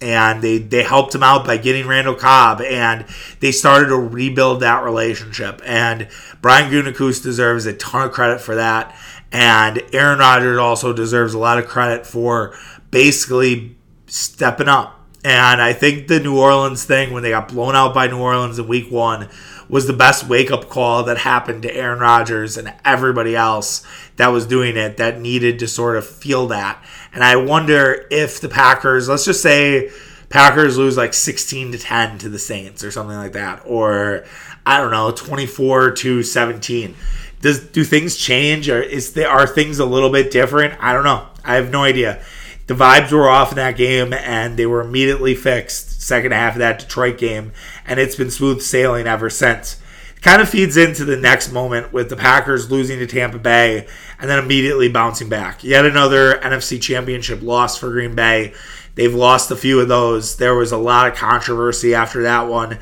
and 0.00 0.42
they, 0.42 0.58
they 0.58 0.84
helped 0.84 1.14
him 1.14 1.22
out 1.22 1.44
by 1.44 1.56
getting 1.56 1.86
Randall 1.86 2.14
Cobb 2.14 2.60
and 2.60 3.04
they 3.40 3.50
started 3.50 3.88
to 3.88 3.96
rebuild 3.96 4.60
that 4.60 4.84
relationship. 4.84 5.60
And 5.64 6.08
Brian 6.40 6.70
Gutekunst 6.70 7.22
deserves 7.22 7.66
a 7.66 7.74
ton 7.74 8.06
of 8.06 8.12
credit 8.12 8.40
for 8.40 8.54
that. 8.54 8.96
And 9.32 9.82
Aaron 9.92 10.20
Rodgers 10.20 10.58
also 10.58 10.92
deserves 10.92 11.34
a 11.34 11.38
lot 11.38 11.58
of 11.58 11.66
credit 11.66 12.06
for 12.06 12.56
basically 12.90 13.76
stepping 14.06 14.68
up 14.68 14.97
and 15.24 15.60
I 15.60 15.72
think 15.72 16.06
the 16.06 16.20
New 16.20 16.38
Orleans 16.38 16.84
thing, 16.84 17.12
when 17.12 17.22
they 17.22 17.30
got 17.30 17.48
blown 17.48 17.74
out 17.74 17.92
by 17.92 18.06
New 18.06 18.20
Orleans 18.20 18.58
in 18.58 18.68
week 18.68 18.90
one, 18.90 19.28
was 19.68 19.86
the 19.86 19.92
best 19.92 20.28
wake 20.28 20.50
up 20.50 20.68
call 20.68 21.02
that 21.04 21.18
happened 21.18 21.62
to 21.62 21.74
Aaron 21.74 21.98
Rodgers 21.98 22.56
and 22.56 22.72
everybody 22.84 23.34
else 23.34 23.84
that 24.16 24.28
was 24.28 24.46
doing 24.46 24.76
it 24.76 24.96
that 24.96 25.20
needed 25.20 25.58
to 25.58 25.68
sort 25.68 25.96
of 25.96 26.06
feel 26.06 26.46
that. 26.48 26.82
And 27.12 27.24
I 27.24 27.36
wonder 27.36 28.06
if 28.10 28.40
the 28.40 28.48
Packers, 28.48 29.08
let's 29.08 29.24
just 29.24 29.42
say 29.42 29.90
Packers 30.28 30.78
lose 30.78 30.96
like 30.96 31.12
16 31.12 31.72
to 31.72 31.78
10 31.78 32.18
to 32.18 32.28
the 32.28 32.38
Saints 32.38 32.84
or 32.84 32.90
something 32.90 33.16
like 33.16 33.32
that, 33.32 33.62
or 33.66 34.24
I 34.64 34.78
don't 34.78 34.90
know, 34.90 35.10
24 35.10 35.92
to 35.92 36.22
17. 36.22 36.94
Does 37.40 37.60
do 37.60 37.84
things 37.84 38.16
change 38.16 38.68
or 38.68 38.80
is 38.80 39.12
there 39.12 39.28
are 39.28 39.46
things 39.46 39.80
a 39.80 39.84
little 39.84 40.10
bit 40.10 40.30
different? 40.30 40.74
I 40.80 40.92
don't 40.92 41.04
know. 41.04 41.26
I 41.44 41.56
have 41.56 41.70
no 41.70 41.82
idea 41.82 42.22
the 42.68 42.74
vibes 42.74 43.10
were 43.10 43.28
off 43.28 43.50
in 43.50 43.56
that 43.56 43.76
game, 43.76 44.12
and 44.12 44.56
they 44.56 44.66
were 44.66 44.82
immediately 44.82 45.34
fixed 45.34 46.02
second 46.02 46.32
half 46.32 46.52
of 46.52 46.58
that 46.60 46.78
Detroit 46.78 47.18
game, 47.18 47.52
and 47.86 47.98
it's 47.98 48.14
been 48.14 48.30
smooth 48.30 48.60
sailing 48.60 49.06
ever 49.06 49.30
since. 49.30 49.80
It 50.14 50.22
kind 50.22 50.42
of 50.42 50.50
feeds 50.50 50.76
into 50.76 51.04
the 51.04 51.16
next 51.16 51.50
moment 51.50 51.92
with 51.92 52.10
the 52.10 52.16
Packers 52.16 52.70
losing 52.70 52.98
to 52.98 53.06
Tampa 53.06 53.38
Bay 53.38 53.86
and 54.18 54.28
then 54.28 54.38
immediately 54.38 54.88
bouncing 54.88 55.30
back. 55.30 55.64
Yet 55.64 55.86
another 55.86 56.34
NFC 56.34 56.80
Championship 56.80 57.40
loss 57.40 57.78
for 57.78 57.90
Green 57.90 58.14
Bay. 58.14 58.52
They've 58.96 59.14
lost 59.14 59.50
a 59.50 59.56
few 59.56 59.80
of 59.80 59.88
those. 59.88 60.36
There 60.36 60.54
was 60.54 60.72
a 60.72 60.76
lot 60.76 61.06
of 61.06 61.14
controversy 61.16 61.94
after 61.94 62.22
that 62.24 62.48
one. 62.48 62.80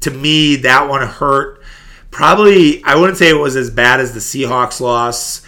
To 0.00 0.10
me, 0.10 0.56
that 0.56 0.88
one 0.88 1.06
hurt. 1.06 1.62
Probably, 2.10 2.84
I 2.84 2.96
wouldn't 2.96 3.16
say 3.16 3.30
it 3.30 3.34
was 3.34 3.56
as 3.56 3.70
bad 3.70 4.00
as 4.00 4.12
the 4.12 4.20
Seahawks 4.20 4.80
loss 4.80 5.42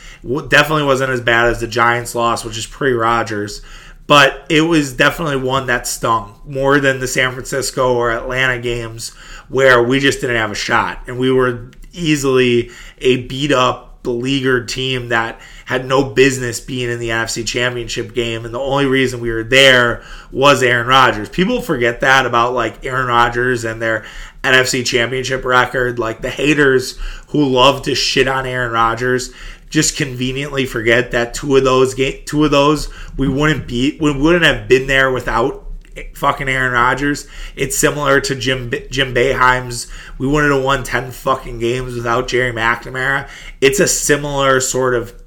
Definitely 0.48 0.84
wasn't 0.84 1.10
as 1.10 1.20
bad 1.20 1.48
as 1.48 1.60
the 1.60 1.66
Giants 1.66 2.14
loss, 2.14 2.44
which 2.44 2.56
is 2.56 2.66
pre 2.66 2.92
Rodgers, 2.92 3.60
but 4.06 4.46
it 4.48 4.62
was 4.62 4.94
definitely 4.94 5.36
one 5.36 5.66
that 5.66 5.86
stung 5.86 6.40
more 6.46 6.78
than 6.78 6.98
the 6.98 7.08
San 7.08 7.32
Francisco 7.32 7.94
or 7.94 8.10
Atlanta 8.10 8.58
games 8.58 9.10
where 9.48 9.82
we 9.82 10.00
just 10.00 10.20
didn't 10.20 10.36
have 10.36 10.50
a 10.50 10.54
shot. 10.54 11.00
And 11.06 11.18
we 11.18 11.30
were 11.30 11.70
easily 11.92 12.70
a 12.98 13.22
beat 13.26 13.52
up, 13.52 14.02
beleaguered 14.02 14.68
team 14.68 15.08
that 15.08 15.40
had 15.64 15.86
no 15.86 16.04
business 16.04 16.60
being 16.60 16.90
in 16.90 16.98
the 16.98 17.08
NFC 17.08 17.46
Championship 17.46 18.14
game. 18.14 18.44
And 18.44 18.54
the 18.54 18.60
only 18.60 18.84
reason 18.86 19.20
we 19.20 19.30
were 19.30 19.44
there 19.44 20.04
was 20.30 20.62
Aaron 20.62 20.86
Rodgers. 20.86 21.28
People 21.28 21.62
forget 21.62 22.00
that 22.00 22.26
about 22.26 22.52
like 22.52 22.84
Aaron 22.84 23.06
Rodgers 23.06 23.64
and 23.64 23.80
their 23.80 24.04
NFC 24.42 24.84
Championship 24.84 25.44
record. 25.44 25.98
Like 25.98 26.20
the 26.20 26.30
haters 26.30 26.98
who 27.28 27.46
love 27.46 27.82
to 27.82 27.94
shit 27.94 28.28
on 28.28 28.44
Aaron 28.44 28.72
Rodgers 28.72 29.32
just 29.74 29.96
conveniently 29.96 30.66
forget 30.66 31.10
that 31.10 31.34
two 31.34 31.56
of 31.56 31.64
those 31.64 31.94
game, 31.94 32.22
two 32.26 32.44
of 32.44 32.52
those 32.52 32.88
we 33.16 33.26
wouldn't 33.26 33.66
be 33.66 33.98
we 34.00 34.16
wouldn't 34.16 34.44
have 34.44 34.68
been 34.68 34.86
there 34.86 35.10
without 35.10 35.66
eh, 35.96 36.04
fucking 36.14 36.48
Aaron 36.48 36.72
Rodgers. 36.72 37.26
It's 37.56 37.76
similar 37.76 38.20
to 38.20 38.36
Jim 38.36 38.72
Jim 38.88 39.12
Boeheim's. 39.12 39.90
We 40.16 40.28
wouldn't 40.28 40.54
have 40.54 40.62
won 40.62 40.84
ten 40.84 41.10
fucking 41.10 41.58
games 41.58 41.96
without 41.96 42.28
Gerry 42.28 42.52
McNamara. 42.52 43.28
It's 43.60 43.80
a 43.80 43.88
similar 43.88 44.60
sort 44.60 44.94
of 44.94 45.20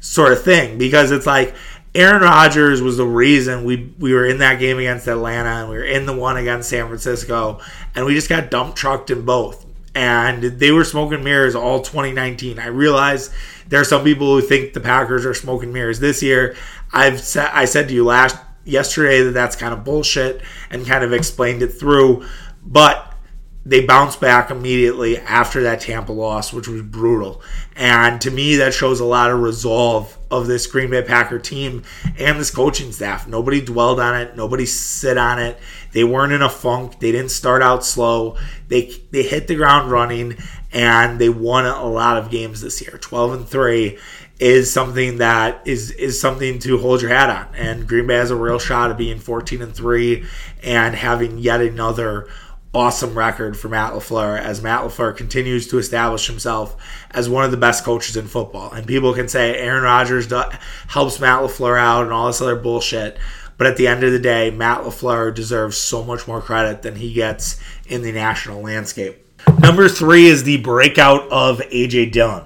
sort 0.00 0.32
of 0.32 0.42
thing 0.42 0.78
because 0.78 1.10
it's 1.10 1.26
like 1.26 1.54
Aaron 1.94 2.22
Rodgers 2.22 2.80
was 2.80 2.96
the 2.96 3.04
reason 3.04 3.64
we 3.64 3.92
we 3.98 4.14
were 4.14 4.24
in 4.24 4.38
that 4.38 4.58
game 4.58 4.78
against 4.78 5.06
Atlanta 5.06 5.50
and 5.50 5.68
we 5.68 5.76
were 5.76 5.84
in 5.84 6.06
the 6.06 6.16
one 6.16 6.38
against 6.38 6.70
San 6.70 6.86
Francisco 6.86 7.60
and 7.94 8.06
we 8.06 8.14
just 8.14 8.30
got 8.30 8.50
dump 8.50 8.74
trucked 8.74 9.10
in 9.10 9.26
both. 9.26 9.66
And 9.94 10.42
they 10.42 10.72
were 10.72 10.84
smoking 10.84 11.22
mirrors 11.22 11.54
all 11.54 11.80
2019. 11.80 12.58
I 12.58 12.66
realize 12.66 13.30
there 13.68 13.80
are 13.80 13.84
some 13.84 14.04
people 14.04 14.26
who 14.26 14.40
think 14.40 14.72
the 14.72 14.80
Packers 14.80 15.26
are 15.26 15.34
smoking 15.34 15.72
mirrors 15.72 16.00
this 16.00 16.22
year. 16.22 16.56
I've 16.92 17.20
said 17.20 17.50
I 17.52 17.66
said 17.66 17.88
to 17.88 17.94
you 17.94 18.04
last 18.04 18.36
yesterday 18.64 19.22
that 19.22 19.32
that's 19.32 19.56
kind 19.56 19.74
of 19.74 19.84
bullshit 19.84 20.40
and 20.70 20.86
kind 20.86 21.04
of 21.04 21.12
explained 21.12 21.62
it 21.62 21.68
through, 21.68 22.24
but 22.64 23.11
they 23.64 23.84
bounced 23.84 24.20
back 24.20 24.50
immediately 24.50 25.18
after 25.18 25.62
that 25.62 25.80
Tampa 25.80 26.12
loss, 26.12 26.52
which 26.52 26.66
was 26.66 26.82
brutal. 26.82 27.42
And 27.76 28.20
to 28.22 28.30
me, 28.30 28.56
that 28.56 28.74
shows 28.74 28.98
a 28.98 29.04
lot 29.04 29.30
of 29.30 29.40
resolve 29.40 30.18
of 30.30 30.46
this 30.46 30.66
Green 30.66 30.90
Bay 30.90 31.02
Packer 31.02 31.38
team 31.38 31.84
and 32.18 32.40
this 32.40 32.50
coaching 32.50 32.90
staff. 32.90 33.28
Nobody 33.28 33.60
dwelled 33.60 34.00
on 34.00 34.20
it. 34.20 34.36
Nobody 34.36 34.66
sit 34.66 35.16
on 35.16 35.38
it. 35.38 35.58
They 35.92 36.02
weren't 36.02 36.32
in 36.32 36.42
a 36.42 36.48
funk. 36.48 36.98
They 36.98 37.12
didn't 37.12 37.30
start 37.30 37.62
out 37.62 37.84
slow. 37.84 38.36
They 38.68 38.92
they 39.10 39.22
hit 39.22 39.46
the 39.46 39.54
ground 39.54 39.90
running 39.90 40.38
and 40.72 41.20
they 41.20 41.28
won 41.28 41.66
a 41.66 41.86
lot 41.86 42.16
of 42.16 42.30
games 42.30 42.62
this 42.62 42.80
year. 42.80 42.98
12 42.98 43.32
and 43.32 43.48
3 43.48 43.98
is 44.40 44.72
something 44.72 45.18
that 45.18 45.62
is 45.66 45.92
is 45.92 46.20
something 46.20 46.58
to 46.60 46.78
hold 46.78 47.00
your 47.00 47.10
hat 47.10 47.30
on. 47.30 47.54
And 47.54 47.86
Green 47.86 48.08
Bay 48.08 48.16
has 48.16 48.30
a 48.30 48.36
real 48.36 48.58
shot 48.58 48.90
of 48.90 48.96
being 48.96 49.20
14 49.20 49.62
and 49.62 49.74
3 49.74 50.24
and 50.64 50.94
having 50.94 51.38
yet 51.38 51.60
another 51.60 52.26
awesome 52.74 53.16
record 53.16 53.56
for 53.56 53.68
Matt 53.68 53.92
LaFleur 53.92 54.40
as 54.40 54.62
Matt 54.62 54.82
LaFleur 54.82 55.16
continues 55.16 55.68
to 55.68 55.78
establish 55.78 56.26
himself 56.26 56.76
as 57.10 57.28
one 57.28 57.44
of 57.44 57.50
the 57.50 57.56
best 57.56 57.84
coaches 57.84 58.16
in 58.16 58.26
football. 58.26 58.72
And 58.72 58.86
people 58.86 59.12
can 59.12 59.28
say 59.28 59.56
Aaron 59.56 59.82
Rodgers 59.82 60.30
helps 60.88 61.20
Matt 61.20 61.42
LaFleur 61.42 61.78
out 61.78 62.04
and 62.04 62.12
all 62.12 62.28
this 62.28 62.40
other 62.40 62.56
bullshit. 62.56 63.18
But 63.58 63.66
at 63.66 63.76
the 63.76 63.86
end 63.86 64.02
of 64.02 64.12
the 64.12 64.18
day, 64.18 64.50
Matt 64.50 64.80
LaFleur 64.80 65.34
deserves 65.34 65.76
so 65.76 66.02
much 66.02 66.26
more 66.26 66.40
credit 66.40 66.82
than 66.82 66.96
he 66.96 67.12
gets 67.12 67.60
in 67.86 68.02
the 68.02 68.12
national 68.12 68.62
landscape. 68.62 69.18
Number 69.58 69.88
three 69.88 70.26
is 70.26 70.44
the 70.44 70.56
breakout 70.58 71.30
of 71.30 71.58
AJ 71.58 72.12
Dillon. 72.12 72.44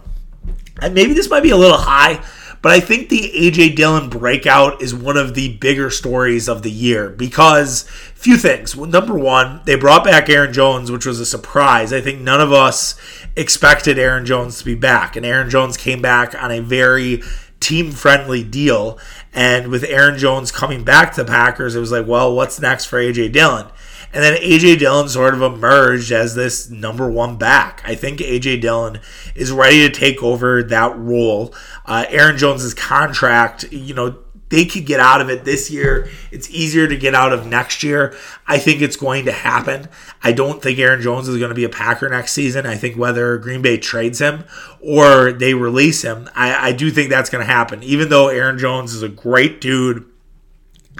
And 0.82 0.94
maybe 0.94 1.14
this 1.14 1.30
might 1.30 1.42
be 1.42 1.50
a 1.50 1.56
little 1.56 1.78
high, 1.78 2.22
but 2.66 2.72
I 2.72 2.80
think 2.80 3.10
the 3.10 3.30
AJ 3.32 3.76
Dillon 3.76 4.08
breakout 4.08 4.82
is 4.82 4.92
one 4.92 5.16
of 5.16 5.34
the 5.34 5.56
bigger 5.58 5.88
stories 5.88 6.48
of 6.48 6.62
the 6.62 6.70
year 6.72 7.10
because 7.10 7.84
few 8.16 8.36
things. 8.36 8.76
Number 8.76 9.16
one, 9.16 9.60
they 9.66 9.76
brought 9.76 10.02
back 10.02 10.28
Aaron 10.28 10.52
Jones, 10.52 10.90
which 10.90 11.06
was 11.06 11.20
a 11.20 11.26
surprise. 11.26 11.92
I 11.92 12.00
think 12.00 12.20
none 12.20 12.40
of 12.40 12.52
us 12.52 13.00
expected 13.36 14.00
Aaron 14.00 14.26
Jones 14.26 14.58
to 14.58 14.64
be 14.64 14.74
back, 14.74 15.14
and 15.14 15.24
Aaron 15.24 15.48
Jones 15.48 15.76
came 15.76 16.02
back 16.02 16.34
on 16.34 16.50
a 16.50 16.58
very 16.58 17.22
team 17.60 17.92
friendly 17.92 18.42
deal. 18.42 18.98
And 19.32 19.68
with 19.68 19.84
Aaron 19.84 20.18
Jones 20.18 20.50
coming 20.50 20.82
back 20.82 21.14
to 21.14 21.22
the 21.22 21.30
Packers, 21.30 21.76
it 21.76 21.78
was 21.78 21.92
like, 21.92 22.08
well, 22.08 22.34
what's 22.34 22.60
next 22.60 22.86
for 22.86 22.98
AJ 22.98 23.30
Dillon? 23.30 23.66
And 24.12 24.22
then 24.22 24.36
AJ 24.40 24.78
Dillon 24.78 25.08
sort 25.08 25.34
of 25.34 25.42
emerged 25.42 26.12
as 26.12 26.34
this 26.34 26.70
number 26.70 27.10
one 27.10 27.36
back. 27.36 27.82
I 27.84 27.94
think 27.94 28.20
AJ 28.20 28.60
Dillon 28.60 29.00
is 29.34 29.52
ready 29.52 29.80
to 29.86 29.90
take 29.90 30.22
over 30.22 30.62
that 30.62 30.96
role. 30.96 31.54
Uh, 31.84 32.06
Aaron 32.08 32.38
Jones's 32.38 32.74
contract, 32.74 33.70
you 33.72 33.94
know, 33.94 34.18
they 34.48 34.64
could 34.64 34.86
get 34.86 35.00
out 35.00 35.20
of 35.20 35.28
it 35.28 35.44
this 35.44 35.70
year. 35.70 36.08
It's 36.30 36.48
easier 36.50 36.86
to 36.86 36.96
get 36.96 37.14
out 37.14 37.32
of 37.32 37.46
next 37.46 37.82
year. 37.82 38.14
I 38.46 38.58
think 38.58 38.80
it's 38.80 38.96
going 38.96 39.24
to 39.24 39.32
happen. 39.32 39.88
I 40.22 40.32
don't 40.32 40.62
think 40.62 40.78
Aaron 40.78 41.02
Jones 41.02 41.28
is 41.28 41.36
going 41.38 41.48
to 41.48 41.54
be 41.54 41.64
a 41.64 41.68
Packer 41.68 42.08
next 42.08 42.32
season. 42.32 42.64
I 42.64 42.76
think 42.76 42.96
whether 42.96 43.38
Green 43.38 43.60
Bay 43.60 43.76
trades 43.76 44.20
him 44.20 44.44
or 44.80 45.32
they 45.32 45.54
release 45.54 46.02
him, 46.02 46.30
I, 46.34 46.68
I 46.68 46.72
do 46.72 46.90
think 46.90 47.10
that's 47.10 47.30
going 47.30 47.44
to 47.44 47.52
happen. 47.52 47.82
Even 47.82 48.08
though 48.08 48.28
Aaron 48.28 48.58
Jones 48.58 48.94
is 48.94 49.02
a 49.02 49.08
great 49.08 49.60
dude 49.60 50.04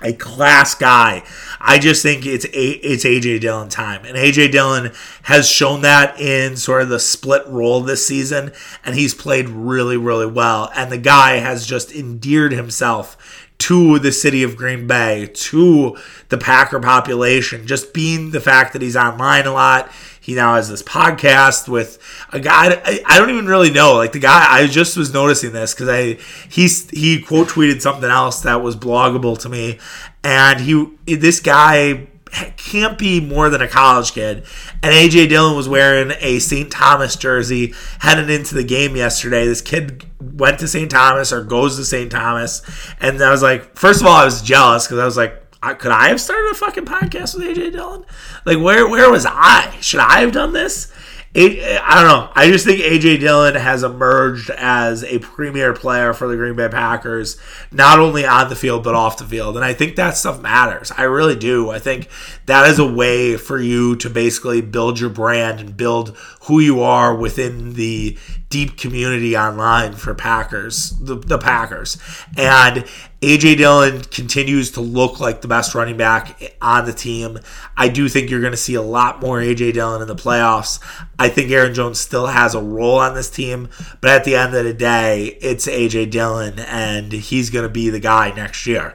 a 0.03 0.13
class 0.13 0.75
guy. 0.75 1.23
I 1.61 1.79
just 1.79 2.03
think 2.03 2.27
it's 2.27 2.45
a, 2.45 2.71
it's 2.71 3.05
AJ 3.05 3.41
Dillon 3.41 3.69
time, 3.69 4.05
and 4.05 4.17
AJ 4.17 4.53
Dillon 4.53 4.93
has 5.23 5.49
shown 5.49 5.83
that 5.83 6.21
in 6.21 6.57
sort 6.57 6.83
of 6.83 6.89
the 6.89 7.01
split 7.01 7.47
role 7.47 7.81
this 7.81 8.07
season, 8.07 8.53
and 8.85 8.95
he's 8.95 9.15
played 9.15 9.49
really 9.49 9.97
really 9.97 10.27
well. 10.27 10.71
And 10.75 10.93
the 10.93 10.99
guy 10.99 11.37
has 11.37 11.67
just 11.67 11.93
endeared 11.93 12.53
himself 12.53 13.46
to 13.59 13.99
the 13.99 14.13
city 14.13 14.43
of 14.43 14.57
Green 14.57 14.87
Bay, 14.87 15.31
to 15.33 15.97
the 16.29 16.39
Packer 16.39 16.81
population, 16.81 17.67
just 17.67 17.95
being 17.95 18.31
the 18.31 18.41
fact 18.41 18.73
that 18.73 18.83
he's 18.83 18.97
online 18.97 19.47
a 19.47 19.53
lot. 19.53 19.91
He 20.21 20.35
now 20.35 20.57
has 20.57 20.69
this 20.69 20.83
podcast 20.83 21.69
with 21.69 21.99
a 22.33 22.41
guy 22.41 22.81
I, 22.85 23.19
don't 23.19 23.31
even 23.31 23.47
really 23.47 23.71
know. 23.71 23.95
Like 23.95 24.13
the 24.13 24.19
guy, 24.19 24.45
I 24.49 24.67
just 24.67 24.97
was 24.97 25.15
noticing 25.15 25.53
this 25.53 25.73
because 25.73 25.89
I 25.89 26.19
he's 26.49 26.91
he 26.91 27.23
quote 27.23 27.49
tweeted 27.49 27.81
something 27.81 28.11
else 28.11 28.41
that 28.41 28.61
was 28.61 28.77
bloggable 28.77 29.39
to 29.39 29.49
me, 29.49 29.79
and 30.25 30.61
he 30.61 31.15
this 31.15 31.39
guy 31.39 32.09
can't 32.57 32.99
be 32.99 33.21
more 33.21 33.49
than 33.49 33.63
a 33.63 33.69
college 33.69 34.13
kid. 34.13 34.45
And 34.83 34.93
AJ 34.93 35.29
Dillon 35.29 35.57
was 35.57 35.69
wearing 35.69 36.13
a 36.21 36.39
St. 36.39 36.71
Thomas 36.71 37.17
jersey 37.17 37.75
heading 38.01 38.29
into 38.29 38.55
the 38.55 38.65
game 38.65 38.97
yesterday. 38.97 39.47
This 39.47 39.61
kid 39.61 40.05
went 40.21 40.59
to 40.61 40.69
St. 40.69 40.91
Thomas 40.91 41.33
or 41.33 41.43
goes 41.45 41.77
to 41.77 41.85
St. 41.85 42.11
Thomas, 42.11 42.63
and 43.01 43.23
I 43.23 43.31
was 43.31 43.43
like, 43.43 43.77
first 43.77 44.01
of 44.01 44.07
all, 44.07 44.17
I 44.17 44.25
was 44.25 44.43
jealous 44.43 44.87
because 44.87 44.99
I 44.99 45.05
was 45.05 45.17
like, 45.17 45.43
could 45.75 45.91
I 45.91 46.09
have 46.09 46.21
started 46.21 46.51
a 46.53 46.55
fucking 46.55 46.85
podcast 46.85 47.35
with 47.35 47.45
AJ 47.45 47.73
Dillon? 47.73 48.05
Like, 48.45 48.59
where 48.59 48.89
where 48.89 49.11
was 49.11 49.27
I? 49.27 49.77
Should 49.81 50.01
I 50.01 50.21
have 50.21 50.33
done 50.33 50.53
this? 50.53 50.93
I 51.39 51.95
don't 51.95 52.09
know. 52.09 52.33
I 52.35 52.51
just 52.51 52.65
think 52.65 52.81
AJ 52.81 53.21
Dillon 53.21 53.57
has 53.57 53.83
emerged 53.83 54.49
as 54.51 55.05
a 55.05 55.19
premier 55.19 55.75
player 55.75 56.15
for 56.15 56.29
the 56.29 56.37
Green 56.37 56.57
Bay 56.57 56.69
Packers, 56.69 57.37
not 57.71 57.99
only 57.99 58.25
on 58.25 58.49
the 58.49 58.57
field 58.57 58.83
but 58.83 58.95
off 58.95 59.19
the 59.19 59.25
field. 59.25 59.55
And 59.57 59.65
I 59.65 59.75
think 59.75 59.97
that 59.97 60.17
stuff 60.17 60.41
matters. 60.41 60.91
I 60.97 61.03
really 61.03 61.37
do. 61.37 61.69
I 61.69 61.79
think 61.79 62.09
that 62.47 62.67
is 62.71 62.79
a 62.79 62.87
way 62.87 63.37
for 63.37 63.61
you 63.61 63.97
to 63.97 64.09
basically 64.09 64.63
build 64.63 64.99
your 64.99 65.11
brand 65.11 65.61
and 65.61 65.77
build 65.77 66.17
who 66.45 66.59
you 66.59 66.81
are 66.81 67.15
within 67.15 67.75
the 67.75 68.17
deep 68.57 68.79
community 68.79 69.37
online 69.37 69.93
for 69.93 70.15
Packers, 70.15 70.93
the, 70.93 71.17
the 71.17 71.37
Packers. 71.37 71.99
And 72.39 72.87
AJ 73.21 73.59
Dillon 73.59 74.01
continues 74.01 74.71
to 74.71 74.81
look 74.81 75.21
like 75.21 75.43
the 75.43 75.49
best 75.49 75.75
running 75.75 75.99
back 75.99 76.55
on 76.63 76.87
the 76.87 76.95
team. 76.95 77.39
I 77.77 77.91
do 77.91 78.09
think 78.09 78.31
you're 78.31 78.41
going 78.41 78.55
to 78.55 78.57
see 78.57 78.73
a 78.73 78.81
lot 78.81 79.21
more 79.21 79.41
AJ 79.41 79.75
Dillon 79.75 80.01
in 80.01 80.09
the 80.09 80.17
playoffs. 80.17 80.81
I 81.19 81.29
think 81.29 81.51
Aaron 81.51 81.75
Jones 81.75 82.01
still 82.01 82.29
has 82.29 82.55
a 82.55 82.63
role 82.63 82.99
on 82.99 83.15
this 83.15 83.29
team, 83.29 83.69
but 84.01 84.09
at 84.09 84.25
the 84.25 84.37
end 84.37 84.55
of 84.55 84.65
the 84.65 84.73
day, 84.73 85.37
it's 85.43 85.67
AJ 85.67 86.11
Dillon, 86.11 86.59
and 86.59 87.13
he's 87.13 87.51
going 87.51 87.65
to 87.65 87.69
be 87.69 87.91
the 87.91 88.01
guy 88.01 88.33
next 88.35 88.67
year. 88.67 88.95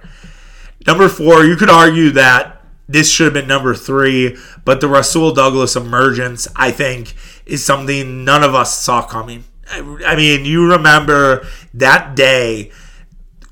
Number 0.88 1.08
four, 1.08 1.44
you 1.44 1.56
could 1.56 1.70
argue 1.70 2.10
that 2.12 2.66
this 2.90 3.12
should 3.12 3.26
have 3.26 3.36
been 3.36 3.48
number 3.48 3.76
three, 3.76 4.38
but 4.66 4.82
the 4.82 4.88
Rasul 4.88 5.36
Douglas 5.36 5.76
emergence, 5.76 6.48
I 6.56 6.72
think, 6.72 7.14
is 7.46 7.64
something 7.64 8.26
none 8.26 8.44
of 8.44 8.56
us 8.56 8.80
saw 8.80 9.06
coming. 9.06 9.44
I 9.72 10.16
mean, 10.16 10.46
you 10.46 10.72
remember 10.72 11.48
that 11.74 12.16
day 12.16 12.72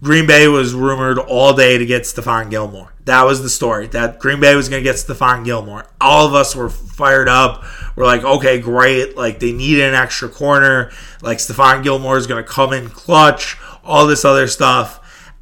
Green 0.01 0.27
Bay 0.27 0.47
was 0.47 0.73
rumored 0.73 1.19
all 1.19 1.53
day 1.53 1.77
to 1.77 1.85
get 1.85 2.03
Stephon 2.03 2.49
Gilmore. 2.49 2.93
That 3.03 3.23
was 3.23 3.43
the 3.43 3.49
story. 3.49 3.87
That 3.87 4.19
Green 4.19 4.39
Bay 4.39 4.55
was 4.55 4.69
going 4.69 4.81
to 4.81 4.89
get 4.89 4.95
Stephon 4.95 5.43
Gilmore. 5.43 5.85
All 5.99 6.25
of 6.25 6.33
us 6.33 6.55
were 6.55 6.69
fired 6.69 7.27
up. 7.27 7.65
We're 7.97 8.05
like, 8.05 8.23
okay, 8.23 8.61
great. 8.61 9.17
Like 9.17 9.39
they 9.39 9.51
needed 9.51 9.89
an 9.89 9.95
extra 9.95 10.29
corner. 10.29 10.91
Like 11.21 11.39
Stephon 11.39 11.83
Gilmore 11.83 12.17
is 12.17 12.27
going 12.27 12.41
to 12.41 12.49
come 12.49 12.71
in 12.71 12.89
clutch. 12.89 13.57
All 13.83 14.07
this 14.07 14.23
other 14.23 14.47
stuff. 14.47 14.95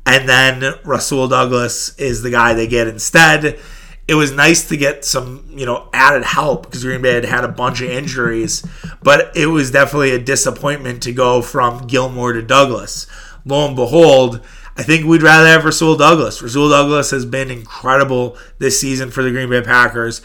And 0.08 0.28
then 0.28 0.64
Rasul 0.84 1.28
Douglas 1.28 1.96
is 2.00 2.24
the 2.24 2.32
guy 2.32 2.54
they 2.54 2.68
get 2.68 2.88
instead. 2.88 3.60
It 4.08 4.16
was 4.16 4.32
nice 4.32 4.68
to 4.70 4.78
get 4.78 5.04
some, 5.04 5.46
you 5.50 5.66
know, 5.66 5.90
added 5.94 6.24
help 6.24 6.64
because 6.64 6.84
Green 6.84 7.02
Bay 7.02 7.16
had 7.16 7.26
had 7.26 7.44
a 7.44 7.50
bunch 7.50 7.82
of 7.82 7.90
injuries, 7.90 8.66
but 9.04 9.36
it 9.36 9.48
was 9.48 9.72
definitely 9.72 10.12
a 10.12 10.20
disappointment 10.20 11.04
to 11.04 11.12
go 11.12 11.42
from 11.42 11.88
Gilmore 11.88 12.32
to 12.34 12.42
Douglas. 12.42 13.06
Lo 13.46 13.68
and 13.68 13.76
behold, 13.76 14.42
I 14.78 14.84
think 14.84 15.06
we'd 15.06 15.24
rather 15.24 15.48
have 15.48 15.66
Rasul 15.66 15.98
Douglas. 15.98 16.42
Rasul 16.42 16.70
Douglas 16.70 17.10
has 17.10 17.26
been 17.26 17.50
incredible 17.50 18.38
this 18.60 18.80
season 18.80 19.10
for 19.10 19.24
the 19.24 19.32
Green 19.32 19.50
Bay 19.50 19.62
Packers. 19.62 20.22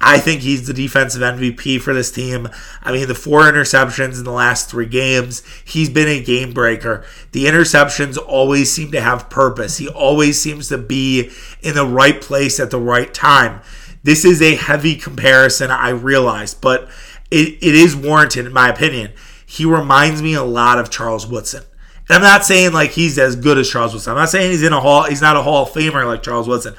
I 0.00 0.18
think 0.18 0.42
he's 0.42 0.66
the 0.66 0.72
defensive 0.72 1.22
MVP 1.22 1.80
for 1.80 1.92
this 1.92 2.12
team. 2.12 2.48
I 2.82 2.92
mean, 2.92 3.08
the 3.08 3.14
four 3.16 3.42
interceptions 3.42 4.18
in 4.18 4.24
the 4.24 4.30
last 4.30 4.70
three 4.70 4.86
games, 4.86 5.42
he's 5.64 5.90
been 5.90 6.06
a 6.06 6.22
game 6.22 6.52
breaker. 6.52 7.04
The 7.32 7.46
interceptions 7.46 8.16
always 8.16 8.70
seem 8.70 8.92
to 8.92 9.00
have 9.00 9.28
purpose. 9.28 9.78
He 9.78 9.88
always 9.88 10.40
seems 10.40 10.68
to 10.68 10.78
be 10.78 11.30
in 11.62 11.74
the 11.74 11.86
right 11.86 12.20
place 12.20 12.60
at 12.60 12.70
the 12.70 12.80
right 12.80 13.12
time. 13.12 13.60
This 14.04 14.24
is 14.24 14.40
a 14.40 14.54
heavy 14.54 14.94
comparison, 14.94 15.70
I 15.72 15.90
realize, 15.90 16.54
but 16.54 16.88
it, 17.30 17.58
it 17.60 17.74
is 17.74 17.96
warranted, 17.96 18.46
in 18.46 18.52
my 18.52 18.68
opinion. 18.68 19.12
He 19.44 19.64
reminds 19.64 20.22
me 20.22 20.34
a 20.34 20.44
lot 20.44 20.78
of 20.78 20.90
Charles 20.90 21.26
Woodson. 21.26 21.64
And 22.08 22.16
I'm 22.16 22.22
not 22.22 22.44
saying 22.44 22.72
like 22.72 22.92
he's 22.92 23.18
as 23.18 23.36
good 23.36 23.58
as 23.58 23.68
Charles 23.68 23.92
Woodson. 23.92 24.12
I'm 24.12 24.18
not 24.18 24.30
saying 24.30 24.50
he's 24.50 24.62
in 24.62 24.72
a 24.72 24.80
hall. 24.80 25.04
He's 25.04 25.20
not 25.20 25.36
a 25.36 25.42
Hall 25.42 25.64
of 25.64 25.72
Famer 25.72 26.06
like 26.06 26.22
Charles 26.22 26.48
Woodson. 26.48 26.74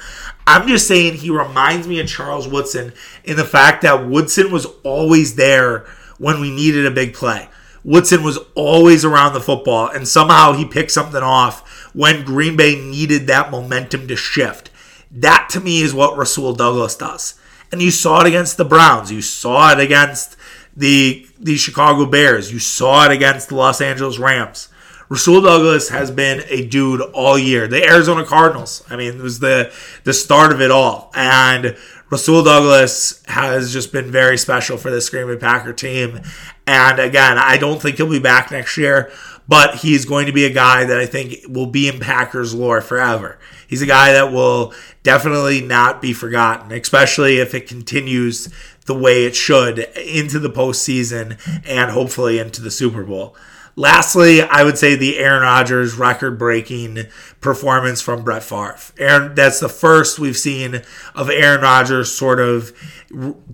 I'm 0.50 0.68
just 0.68 0.88
saying 0.88 1.14
he 1.14 1.30
reminds 1.30 1.88
me 1.88 2.00
of 2.00 2.08
Charles 2.08 2.48
Woodson 2.48 2.92
in 3.24 3.38
the 3.38 3.46
fact 3.46 3.84
that 3.84 4.08
Woodson 4.08 4.52
was 4.52 4.66
always 4.84 5.36
there 5.36 5.86
when 6.18 6.42
we 6.42 6.50
needed 6.50 6.88
a 6.88 6.92
big 6.92 7.14
play. 7.14 7.50
Woodson 7.84 8.24
was 8.24 8.40
always 8.56 9.06
around 9.06 9.34
the 9.34 9.42
football, 9.42 9.90
and 9.90 10.08
somehow 10.08 10.54
he 10.54 10.66
picked 10.66 10.90
something 10.90 11.22
off 11.22 11.92
when 11.94 12.26
Green 12.26 12.58
Bay 12.58 12.76
needed 12.76 13.28
that 13.28 13.52
momentum 13.52 14.08
to 14.08 14.16
shift. 14.16 14.72
That 15.12 15.50
to 15.52 15.60
me 15.60 15.84
is 15.84 15.94
what 15.94 16.18
Rasul 16.18 16.54
Douglas 16.54 16.96
does. 16.96 17.36
And 17.72 17.80
you 17.80 17.92
saw 17.92 18.22
it 18.22 18.28
against 18.28 18.58
the 18.58 18.66
Browns. 18.66 19.12
You 19.12 19.22
saw 19.22 19.72
it 19.72 19.80
against 19.80 20.36
the 20.76 21.28
the 21.40 21.58
Chicago 21.58 22.08
Bears. 22.08 22.52
You 22.52 22.58
saw 22.58 23.06
it 23.06 23.12
against 23.12 23.50
the 23.50 23.56
Los 23.56 23.82
Angeles 23.82 24.18
Rams. 24.18 24.70
Rasul 25.10 25.42
Douglas 25.42 25.90
has 25.90 26.12
been 26.12 26.44
a 26.50 26.66
dude 26.66 27.02
all 27.02 27.38
year. 27.38 27.68
The 27.68 27.84
Arizona 27.84 28.24
Cardinals, 28.24 28.84
I 28.90 28.96
mean, 28.96 29.16
it 29.16 29.22
was 29.22 29.40
the 29.40 29.74
the 30.04 30.14
start 30.14 30.52
of 30.52 30.62
it 30.62 30.70
all. 30.70 31.12
And 31.16 31.76
Rasul 32.12 32.44
Douglas 32.44 33.24
has 33.28 33.74
just 33.74 33.92
been 33.92 34.12
very 34.12 34.38
special 34.38 34.78
for 34.78 34.92
the 34.92 35.08
Green 35.10 35.28
Bay 35.28 35.38
Packer 35.38 35.74
team. 35.74 36.22
And 36.68 37.00
again, 37.00 37.38
I 37.40 37.58
don't 37.58 37.82
think 37.82 37.98
he'll 37.98 38.10
be 38.10 38.20
back 38.20 38.52
next 38.52 38.78
year, 38.78 39.12
but 39.48 39.78
he's 39.78 40.06
going 40.06 40.28
to 40.28 40.32
be 40.32 40.46
a 40.46 40.54
guy 40.54 40.86
that 40.86 41.00
I 41.00 41.08
think 41.08 41.38
will 41.48 41.68
be 41.68 41.88
in 41.88 42.00
Packers 42.00 42.54
lore 42.54 42.82
forever. 42.82 43.40
He's 43.68 43.82
a 43.82 43.88
guy 43.88 44.14
that 44.14 44.32
will 44.32 44.74
definitely 45.02 45.62
not 45.62 46.02
be 46.04 46.14
forgotten, 46.14 46.72
especially 46.72 47.38
if 47.38 47.56
it 47.56 47.68
continues 47.68 48.50
the 48.86 48.98
way 48.98 49.26
it 49.26 49.36
should 49.36 49.80
into 49.80 50.40
the 50.40 50.50
postseason 50.50 51.40
and 51.68 51.92
hopefully 51.92 52.40
into 52.40 52.62
the 52.62 52.72
Super 52.72 53.04
Bowl. 53.04 53.36
Lastly, 53.76 54.42
I 54.42 54.64
would 54.64 54.78
say 54.78 54.96
the 54.96 55.18
Aaron 55.18 55.42
Rodgers 55.42 55.96
record-breaking 55.96 57.06
performance 57.40 58.02
from 58.02 58.24
Brett 58.24 58.44
Favre. 58.44 58.78
Aaron, 58.98 59.36
that's 59.36 59.60
the 59.60 59.70
first 59.70 60.20
we've 60.20 60.38
seen 60.38 60.82
of 61.16 61.30
Aaron 61.30 61.62
Rodgers 61.62 62.14
sort 62.14 62.40
of 62.40 62.74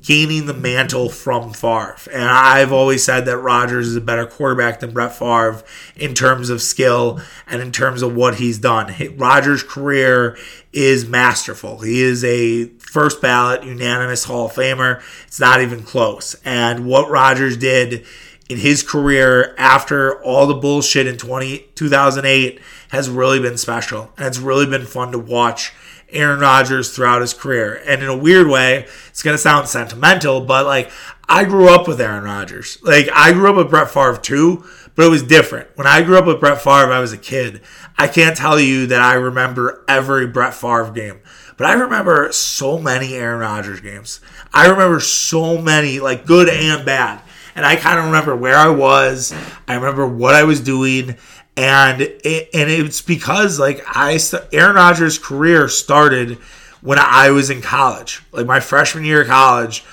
gaining 0.01 0.47
the 0.47 0.53
mantle 0.53 1.09
from 1.09 1.53
Favre. 1.53 1.97
And 2.11 2.23
I've 2.23 2.71
always 2.71 3.03
said 3.03 3.25
that 3.25 3.37
Rodgers 3.37 3.87
is 3.87 3.95
a 3.95 4.01
better 4.01 4.25
quarterback 4.25 4.79
than 4.79 4.91
Brett 4.91 5.15
Favre 5.15 5.63
in 5.95 6.13
terms 6.13 6.49
of 6.49 6.61
skill 6.61 7.21
and 7.47 7.61
in 7.61 7.71
terms 7.71 8.01
of 8.01 8.15
what 8.15 8.35
he's 8.35 8.57
done. 8.57 8.93
Rodgers' 9.17 9.63
career 9.63 10.37
is 10.73 11.07
masterful. 11.07 11.79
He 11.79 12.01
is 12.01 12.23
a 12.23 12.65
first 12.79 13.21
ballot 13.21 13.63
unanimous 13.63 14.25
Hall 14.25 14.47
of 14.47 14.53
Famer. 14.53 15.01
It's 15.27 15.39
not 15.39 15.61
even 15.61 15.83
close. 15.83 16.35
And 16.43 16.85
what 16.85 17.09
Rodgers 17.09 17.55
did 17.55 18.05
in 18.49 18.57
his 18.57 18.83
career 18.83 19.55
after 19.57 20.21
all 20.21 20.45
the 20.45 20.53
bullshit 20.53 21.07
in 21.07 21.17
20, 21.17 21.69
2008 21.75 22.59
has 22.89 23.09
really 23.09 23.39
been 23.39 23.57
special. 23.57 24.13
And 24.17 24.27
it's 24.27 24.37
really 24.37 24.65
been 24.65 24.85
fun 24.85 25.11
to 25.11 25.19
watch 25.19 25.73
Aaron 26.09 26.39
Rodgers 26.39 26.95
throughout 26.95 27.21
his 27.21 27.33
career. 27.33 27.81
And 27.85 28.03
in 28.03 28.09
a 28.09 28.17
weird 28.17 28.47
way, 28.47 28.87
it's 29.09 29.23
going 29.23 29.33
to 29.33 29.41
sound 29.41 29.67
sentimental, 29.67 30.41
but 30.41 30.65
like 30.65 30.91
I 31.27 31.43
grew 31.43 31.69
up 31.69 31.87
with 31.87 31.99
Aaron 31.99 32.23
Rodgers. 32.23 32.77
Like 32.83 33.09
I 33.13 33.33
grew 33.33 33.49
up 33.49 33.55
with 33.55 33.69
Brett 33.69 33.89
Favre 33.89 34.17
too, 34.17 34.63
but 34.93 35.05
it 35.05 35.09
was 35.09 35.23
different. 35.23 35.69
When 35.75 35.87
I 35.87 36.03
grew 36.03 36.17
up 36.17 36.25
with 36.25 36.39
Brett 36.39 36.61
Favre, 36.61 36.91
I 36.91 36.99
was 36.99 37.13
a 37.13 37.17
kid. 37.17 37.61
I 37.97 38.07
can't 38.07 38.37
tell 38.37 38.59
you 38.59 38.85
that 38.87 39.01
I 39.01 39.15
remember 39.15 39.83
every 39.87 40.27
Brett 40.27 40.53
Favre 40.53 40.91
game. 40.91 41.21
But 41.57 41.67
I 41.67 41.73
remember 41.73 42.31
so 42.33 42.77
many 42.77 43.13
Aaron 43.13 43.39
Rodgers 43.39 43.79
games. 43.79 44.19
I 44.53 44.67
remember 44.67 44.99
so 44.99 45.59
many, 45.59 45.99
like 45.99 46.25
good 46.25 46.49
and 46.49 46.85
bad 46.85 47.21
and 47.55 47.65
I 47.65 47.77
kind 47.77 47.97
of 47.97 48.05
remember 48.05 48.35
where 48.35 48.57
I 48.57 48.69
was. 48.69 49.33
I 49.67 49.75
remember 49.75 50.05
what 50.05 50.35
I 50.35 50.43
was 50.43 50.59
doing, 50.59 51.15
and 51.57 52.01
it, 52.01 52.49
and 52.53 52.69
it's 52.69 53.01
because 53.01 53.59
like 53.59 53.83
I 53.87 54.19
Aaron 54.51 54.75
Rodgers' 54.75 55.17
career 55.17 55.67
started 55.69 56.37
when 56.81 56.99
I 56.99 57.31
was 57.31 57.49
in 57.49 57.61
college, 57.61 58.21
like 58.31 58.45
my 58.45 58.59
freshman 58.59 59.05
year 59.05 59.21
of 59.21 59.27
college. 59.27 59.83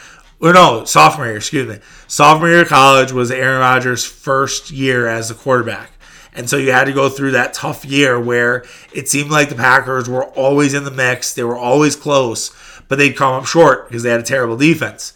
Or 0.41 0.53
no, 0.53 0.85
sophomore 0.85 1.27
year, 1.27 1.37
excuse 1.37 1.69
me. 1.69 1.79
Sophomore 2.09 2.49
year 2.49 2.63
of 2.63 2.69
college 2.69 3.13
was 3.13 3.31
Aaron 3.31 3.61
Rodgers' 3.61 4.05
first 4.05 4.73
year 4.73 5.07
as 5.07 5.31
a 5.31 5.35
quarterback. 5.35 5.93
And 6.35 6.51
so 6.51 6.57
you 6.57 6.73
had 6.73 6.87
to 6.87 6.93
go 6.93 7.09
through 7.09 7.33
that 7.33 7.55
tough 7.55 7.85
year 7.85 8.19
where 8.19 8.65
it 8.93 9.09
seemed 9.09 9.31
like 9.31 9.51
the 9.51 9.55
Packers 9.55 10.09
were 10.09 10.25
always 10.25 10.75
in 10.75 10.83
the 10.85 10.91
mix. 10.91 11.33
They 11.33 11.45
were 11.45 11.57
always 11.57 11.95
close, 11.95 12.51
but 12.89 12.99
they'd 12.99 13.17
come 13.17 13.35
up 13.35 13.47
short 13.47 13.87
because 13.87 14.03
they 14.03 14.11
had 14.11 14.21
a 14.21 14.25
terrible 14.25 14.57
defense. 14.57 15.13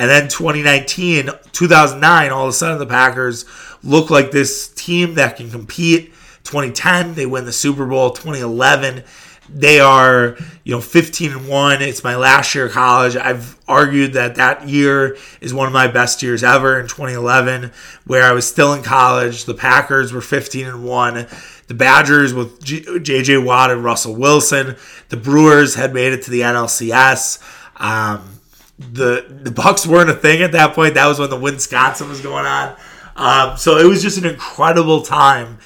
And 0.00 0.08
then 0.08 0.28
2019, 0.28 1.28
2009, 1.52 2.30
all 2.30 2.44
of 2.44 2.48
a 2.48 2.52
sudden 2.54 2.78
the 2.78 2.86
Packers 2.86 3.44
look 3.84 4.08
like 4.08 4.30
this 4.30 4.68
team 4.68 5.16
that 5.16 5.36
can 5.36 5.50
compete. 5.50 6.14
2010, 6.44 7.12
they 7.12 7.26
win 7.26 7.44
the 7.44 7.52
Super 7.52 7.84
Bowl. 7.84 8.08
2011, 8.08 9.04
they 9.50 9.78
are, 9.78 10.38
you 10.64 10.74
know, 10.74 10.80
15 10.80 11.32
and 11.32 11.46
1. 11.46 11.82
It's 11.82 12.02
my 12.02 12.16
last 12.16 12.54
year 12.54 12.64
of 12.64 12.72
college. 12.72 13.14
I've 13.14 13.58
argued 13.68 14.14
that 14.14 14.36
that 14.36 14.66
year 14.66 15.18
is 15.42 15.52
one 15.52 15.66
of 15.66 15.74
my 15.74 15.86
best 15.86 16.22
years 16.22 16.42
ever 16.42 16.80
in 16.80 16.88
2011, 16.88 17.70
where 18.06 18.22
I 18.22 18.32
was 18.32 18.48
still 18.48 18.72
in 18.72 18.82
college. 18.82 19.44
The 19.44 19.52
Packers 19.52 20.14
were 20.14 20.22
15 20.22 20.66
and 20.66 20.82
1. 20.82 21.26
The 21.66 21.74
Badgers 21.74 22.32
with 22.32 22.64
JJ 22.64 23.44
Watt 23.44 23.70
and 23.70 23.84
Russell 23.84 24.16
Wilson. 24.16 24.76
The 25.10 25.18
Brewers 25.18 25.74
had 25.74 25.92
made 25.92 26.14
it 26.14 26.22
to 26.22 26.30
the 26.30 26.40
NLCS. 26.40 27.42
Um, 27.76 28.39
the 28.80 29.26
the 29.28 29.50
Bucks 29.50 29.86
weren't 29.86 30.10
a 30.10 30.14
thing 30.14 30.42
at 30.42 30.52
that 30.52 30.74
point. 30.74 30.94
That 30.94 31.06
was 31.06 31.18
when 31.18 31.30
the 31.30 31.38
Wisconsin 31.38 32.08
was 32.08 32.20
going 32.20 32.46
on. 32.46 32.76
Um, 33.14 33.56
so 33.58 33.76
it 33.76 33.84
was 33.84 34.02
just 34.02 34.16
an 34.18 34.24
incredible 34.24 35.02
time 35.02 35.58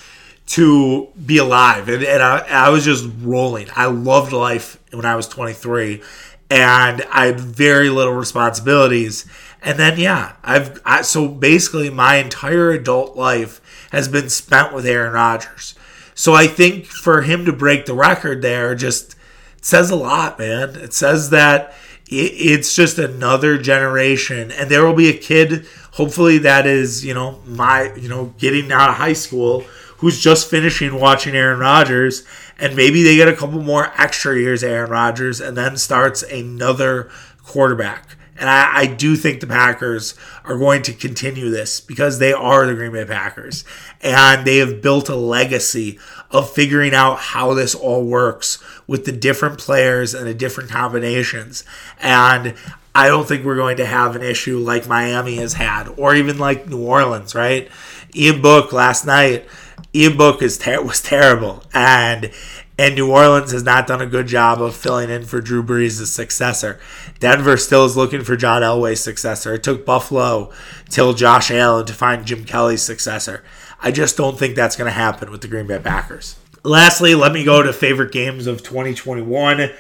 to 0.47 1.09
be 1.25 1.39
alive, 1.39 1.89
and, 1.89 2.03
and 2.03 2.23
I, 2.23 2.39
I, 2.49 2.69
was 2.69 2.85
just 2.85 3.09
rolling. 3.21 3.69
I 3.75 3.87
loved 3.87 4.33
life 4.33 4.79
when 4.93 5.07
I 5.07 5.15
was 5.15 5.27
23, 5.29 6.03
and 6.51 7.03
I 7.11 7.27
had 7.27 7.41
very 7.41 7.89
little 7.89 8.13
responsibilities. 8.13 9.25
And 9.63 9.79
then 9.79 9.99
yeah, 9.99 10.33
I've 10.43 10.83
I, 10.85 11.03
so 11.03 11.29
basically 11.29 11.89
my 11.89 12.17
entire 12.17 12.73
adult 12.73 13.17
life 13.17 13.61
has 13.93 14.09
been 14.09 14.29
spent 14.29 14.75
with 14.75 14.85
Aaron 14.85 15.13
Rodgers. 15.13 15.75
So 16.15 16.35
I 16.35 16.47
think 16.47 16.87
for 16.87 17.23
him 17.23 17.45
to 17.47 17.53
break 17.53 17.87
the 17.87 17.95
record 17.95 18.43
there 18.43 18.75
just 18.75 19.17
says 19.61 19.91
a 19.91 19.97
lot, 19.97 20.39
man. 20.39 20.77
It 20.77 20.93
says 20.93 21.31
that 21.31 21.75
it's 22.07 22.75
just 22.75 22.99
another 22.99 23.57
generation 23.57 24.51
and 24.51 24.71
there 24.71 24.85
will 24.85 24.95
be 24.95 25.09
a 25.09 25.17
kid 25.17 25.67
hopefully 25.93 26.39
that 26.39 26.67
is 26.67 27.05
you 27.05 27.15
know 27.15 27.41
my 27.47 27.93
you 27.95 28.09
know 28.09 28.35
getting 28.39 28.71
out 28.71 28.91
of 28.91 28.97
high 28.97 29.13
school 29.13 29.61
who's 29.99 30.21
just 30.21 30.51
finishing 30.51 31.01
watching 31.01 31.35
Aaron 31.35 31.61
Rodgers 31.61 32.25
and 32.59 32.77
maybe 32.77 33.03
they 33.03 33.17
get 33.17 33.29
a 33.29 33.35
couple 33.35 33.63
more 33.63 33.93
extra 33.97 34.39
years 34.39 34.63
Aaron 34.63 34.91
Rodgers 34.91 35.41
and 35.41 35.57
then 35.57 35.77
starts 35.77 36.23
another 36.23 37.11
quarterback 37.43 38.17
and 38.37 38.51
I, 38.51 38.79
I, 38.79 38.87
do 38.87 39.15
think 39.15 39.41
the 39.41 39.47
Packers 39.47 40.15
are 40.45 40.59
going 40.59 40.83
to 40.83 40.93
continue 40.93 41.51
this 41.51 41.81
because 41.81 42.19
they 42.19 42.33
are 42.33 42.67
the 42.67 42.75
Green 42.75 42.93
Bay 42.93 43.05
Packers. 43.05 43.65
And 44.01 44.45
they 44.45 44.57
have 44.57 44.83
built 44.83 45.09
a 45.09 45.15
legacy 45.15 46.01
of 46.31 46.51
figuring 46.51 46.95
out 46.95 47.19
how 47.19 47.55
this 47.55 47.75
all 47.75 48.05
works 48.05 48.63
with 48.87 49.05
the 49.05 49.13
different 49.13 49.59
players 49.59 50.15
and 50.15 50.27
the 50.27 50.35
different 50.35 50.71
combinations. 50.71 51.65
And 52.01 52.55
I 52.95 53.09
don't 53.09 53.27
think 53.27 53.45
we're 53.45 53.57
going 53.57 53.77
to 53.79 53.87
have 53.87 54.17
an 54.17 54.23
issue 54.23 54.59
like 54.59 54.87
Miami 54.89 55.37
has 55.37 55.55
had, 55.55 55.89
or 55.97 56.15
even 56.15 56.39
like 56.39 56.69
New 56.69 56.85
Orleans, 56.85 57.35
right? 57.35 57.69
Ian 58.15 58.41
Book 58.41 58.73
last 58.73 59.05
night 59.05 59.47
Ian 59.95 60.17
Book 60.17 60.43
is 60.43 60.59
ter- 60.59 60.83
was 60.83 61.01
terrible, 61.01 61.63
and 61.73 62.31
and 62.77 62.97
New 62.97 63.13
Orleans 63.13 63.53
has 63.53 63.63
not 63.63 63.87
done 63.87 64.03
a 64.03 64.07
good 64.07 64.27
job 64.27 64.61
of 64.61 64.75
filling 64.75 65.09
in 65.09 65.25
for 65.25 65.41
Drew 65.41 65.63
Brees' 65.63 66.05
successor. 66.07 66.81
Denver 67.21 67.57
still 67.57 67.85
is 67.85 67.97
looking 67.97 68.25
for 68.25 68.37
John 68.37 68.63
Elway's 68.63 69.01
successor. 69.01 69.55
It 69.55 69.63
took 69.63 69.87
Buffalo 69.87 70.51
till 70.89 71.15
Josh 71.15 71.53
Allen 71.53 71.87
to 71.87 71.95
find 71.95 72.27
Jim 72.27 72.45
Kelly's 72.45 72.83
successor. 72.83 73.45
I 73.81 73.93
just 73.93 74.17
don't 74.17 74.37
think 74.37 74.57
that's 74.57 74.75
going 74.75 74.89
to 74.89 74.93
happen 74.93 75.31
with 75.31 75.43
the 75.43 75.49
Green 75.49 75.69
Bay 75.69 75.79
Packers. 75.79 76.35
Lastly, 76.65 77.15
let 77.15 77.33
me 77.33 77.45
go 77.45 77.63
to 77.63 77.73
favorite 77.73 78.11
games 78.11 78.47
of 78.47 78.63
2021. 78.63 79.71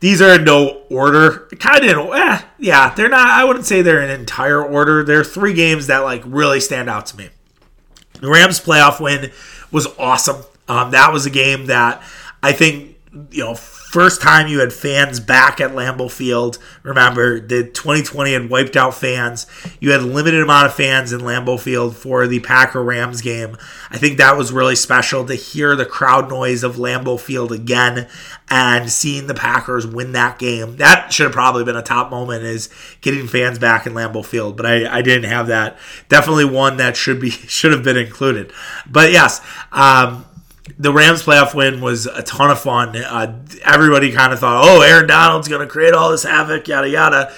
These 0.00 0.20
are 0.20 0.34
in 0.34 0.44
no 0.44 0.82
order. 0.90 1.48
Kind 1.58 1.84
of, 1.84 2.12
eh, 2.12 2.42
yeah, 2.58 2.94
they're 2.94 3.08
not. 3.08 3.26
I 3.26 3.44
wouldn't 3.44 3.64
say 3.64 3.80
they're 3.80 4.02
in 4.02 4.10
entire 4.10 4.62
order. 4.62 5.02
There 5.02 5.20
are 5.20 5.24
three 5.24 5.54
games 5.54 5.86
that 5.86 6.00
like 6.00 6.22
really 6.26 6.60
stand 6.60 6.90
out 6.90 7.06
to 7.06 7.16
me. 7.16 7.30
The 8.20 8.28
Rams 8.28 8.60
playoff 8.60 9.00
win 9.00 9.32
was 9.72 9.86
awesome. 9.98 10.44
Um, 10.68 10.90
that 10.90 11.12
was 11.12 11.24
a 11.24 11.30
game 11.30 11.66
that 11.66 12.02
I 12.42 12.52
think 12.52 12.96
you 13.30 13.44
know 13.44 13.54
first 13.94 14.20
time 14.20 14.48
you 14.48 14.58
had 14.58 14.72
fans 14.72 15.20
back 15.20 15.60
at 15.60 15.70
Lambeau 15.70 16.10
Field. 16.10 16.58
Remember, 16.82 17.38
the 17.38 17.62
2020 17.62 18.32
had 18.32 18.50
wiped 18.50 18.76
out 18.76 18.92
fans. 18.92 19.46
You 19.78 19.92
had 19.92 20.00
a 20.00 20.04
limited 20.04 20.42
amount 20.42 20.66
of 20.66 20.74
fans 20.74 21.12
in 21.12 21.20
Lambeau 21.20 21.60
Field 21.60 21.96
for 21.96 22.26
the 22.26 22.40
Packer 22.40 22.82
Rams 22.82 23.22
game. 23.22 23.56
I 23.90 23.98
think 23.98 24.18
that 24.18 24.36
was 24.36 24.50
really 24.50 24.74
special 24.74 25.24
to 25.26 25.36
hear 25.36 25.76
the 25.76 25.86
crowd 25.86 26.28
noise 26.28 26.64
of 26.64 26.74
Lambeau 26.74 27.20
Field 27.20 27.52
again 27.52 28.08
and 28.50 28.90
seeing 28.90 29.28
the 29.28 29.32
Packers 29.34 29.86
win 29.86 30.10
that 30.10 30.40
game. 30.40 30.78
That 30.78 31.12
should 31.12 31.26
have 31.26 31.32
probably 31.32 31.62
been 31.62 31.76
a 31.76 31.82
top 31.82 32.10
moment 32.10 32.42
is 32.42 32.70
getting 33.00 33.28
fans 33.28 33.60
back 33.60 33.86
in 33.86 33.92
Lambeau 33.92 34.24
Field, 34.24 34.56
but 34.56 34.66
I, 34.66 34.92
I 34.92 35.02
didn't 35.02 35.30
have 35.30 35.46
that. 35.46 35.78
Definitely 36.08 36.46
one 36.46 36.78
that 36.78 36.96
should 36.96 37.20
be 37.20 37.30
should 37.30 37.70
have 37.70 37.84
been 37.84 37.96
included. 37.96 38.52
But 38.90 39.12
yes, 39.12 39.40
um, 39.70 40.24
the 40.78 40.92
Rams 40.92 41.22
playoff 41.22 41.54
win 41.54 41.80
was 41.80 42.06
a 42.06 42.22
ton 42.22 42.50
of 42.50 42.60
fun. 42.60 42.96
Uh, 42.96 43.44
everybody 43.64 44.12
kind 44.12 44.32
of 44.32 44.40
thought, 44.40 44.64
oh, 44.64 44.80
Aaron 44.82 45.06
Donald's 45.06 45.48
going 45.48 45.60
to 45.60 45.70
create 45.70 45.94
all 45.94 46.10
this 46.10 46.24
havoc, 46.24 46.66
yada, 46.66 46.88
yada. 46.88 47.32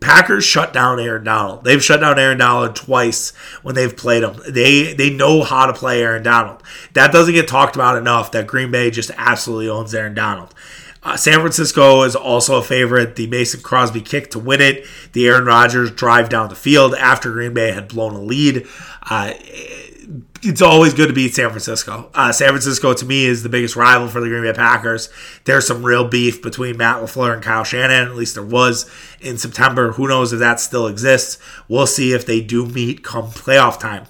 Packers 0.00 0.44
shut 0.44 0.72
down 0.72 0.98
Aaron 0.98 1.24
Donald. 1.24 1.64
They've 1.64 1.82
shut 1.82 2.00
down 2.00 2.18
Aaron 2.18 2.38
Donald 2.38 2.74
twice 2.74 3.32
when 3.62 3.74
they've 3.74 3.94
played 3.94 4.22
him. 4.22 4.40
They 4.48 4.94
they 4.94 5.10
know 5.10 5.42
how 5.42 5.66
to 5.66 5.74
play 5.74 6.02
Aaron 6.02 6.22
Donald. 6.22 6.62
That 6.94 7.12
doesn't 7.12 7.34
get 7.34 7.46
talked 7.46 7.74
about 7.74 7.98
enough. 7.98 8.32
That 8.32 8.46
Green 8.46 8.70
Bay 8.70 8.90
just 8.90 9.10
absolutely 9.16 9.68
owns 9.68 9.94
Aaron 9.94 10.14
Donald. 10.14 10.54
Uh, 11.02 11.16
San 11.16 11.40
Francisco 11.40 12.02
is 12.02 12.14
also 12.14 12.58
a 12.58 12.62
favorite. 12.62 13.16
The 13.16 13.26
Mason 13.26 13.60
Crosby 13.60 14.02
kick 14.02 14.30
to 14.32 14.38
win 14.38 14.60
it. 14.60 14.86
The 15.12 15.26
Aaron 15.28 15.46
Rodgers 15.46 15.90
drive 15.90 16.28
down 16.28 16.48
the 16.48 16.54
field 16.54 16.94
after 16.94 17.32
Green 17.32 17.54
Bay 17.54 17.72
had 17.72 17.88
blown 17.88 18.14
a 18.14 18.20
lead. 18.20 18.66
Uh, 19.02 19.32
it's 20.42 20.62
always 20.62 20.94
good 20.94 21.08
to 21.08 21.12
beat 21.12 21.34
San 21.34 21.50
Francisco. 21.50 22.10
Uh, 22.14 22.32
San 22.32 22.48
Francisco, 22.48 22.94
to 22.94 23.04
me, 23.04 23.26
is 23.26 23.42
the 23.42 23.48
biggest 23.48 23.76
rival 23.76 24.08
for 24.08 24.20
the 24.20 24.28
Green 24.28 24.42
Bay 24.42 24.52
Packers. 24.52 25.10
There's 25.44 25.66
some 25.66 25.84
real 25.84 26.08
beef 26.08 26.42
between 26.42 26.76
Matt 26.76 27.02
LaFleur 27.02 27.34
and 27.34 27.42
Kyle 27.42 27.64
Shanahan. 27.64 28.08
At 28.08 28.16
least 28.16 28.34
there 28.34 28.44
was 28.44 28.90
in 29.20 29.36
September. 29.36 29.92
Who 29.92 30.08
knows 30.08 30.32
if 30.32 30.38
that 30.38 30.60
still 30.60 30.86
exists? 30.86 31.38
We'll 31.68 31.86
see 31.86 32.12
if 32.12 32.24
they 32.24 32.40
do 32.40 32.66
meet 32.66 33.04
come 33.04 33.26
playoff 33.26 33.78
time. 33.78 34.06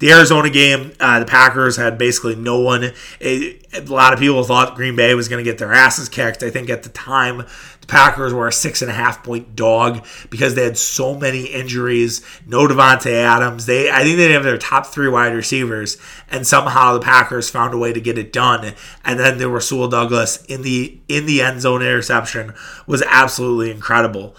The 0.00 0.12
Arizona 0.12 0.48
game, 0.48 0.92
uh, 0.98 1.20
the 1.20 1.26
Packers 1.26 1.76
had 1.76 1.98
basically 1.98 2.34
no 2.34 2.58
one. 2.58 2.92
It, 3.20 3.66
a 3.74 3.80
lot 3.82 4.12
of 4.12 4.18
people 4.18 4.42
thought 4.44 4.74
Green 4.74 4.96
Bay 4.96 5.14
was 5.14 5.28
going 5.28 5.44
to 5.44 5.50
get 5.50 5.58
their 5.58 5.72
asses 5.72 6.08
kicked. 6.08 6.42
I 6.42 6.50
think 6.50 6.70
at 6.70 6.82
the 6.82 6.88
time 6.88 7.46
Packers 7.86 8.32
were 8.32 8.48
a 8.48 8.52
six 8.52 8.82
and 8.82 8.90
a 8.90 8.94
half 8.94 9.24
point 9.24 9.56
dog 9.56 10.06
because 10.30 10.54
they 10.54 10.64
had 10.64 10.78
so 10.78 11.14
many 11.16 11.46
injuries. 11.46 12.24
No 12.46 12.66
Davante 12.68 13.12
Adams. 13.12 13.66
They 13.66 13.90
I 13.90 14.02
think 14.02 14.16
they 14.16 14.32
have 14.32 14.44
their 14.44 14.58
top 14.58 14.86
three 14.86 15.08
wide 15.08 15.34
receivers, 15.34 15.98
and 16.30 16.46
somehow 16.46 16.94
the 16.94 17.00
Packers 17.00 17.50
found 17.50 17.74
a 17.74 17.78
way 17.78 17.92
to 17.92 18.00
get 18.00 18.18
it 18.18 18.32
done. 18.32 18.74
And 19.04 19.18
then 19.18 19.38
there 19.38 19.48
the 19.48 19.54
Rasul 19.54 19.88
Douglas 19.88 20.44
in 20.44 20.62
the 20.62 20.98
in 21.08 21.26
the 21.26 21.42
end 21.42 21.60
zone 21.60 21.82
interception 21.82 22.54
was 22.86 23.02
absolutely 23.02 23.70
incredible. 23.70 24.36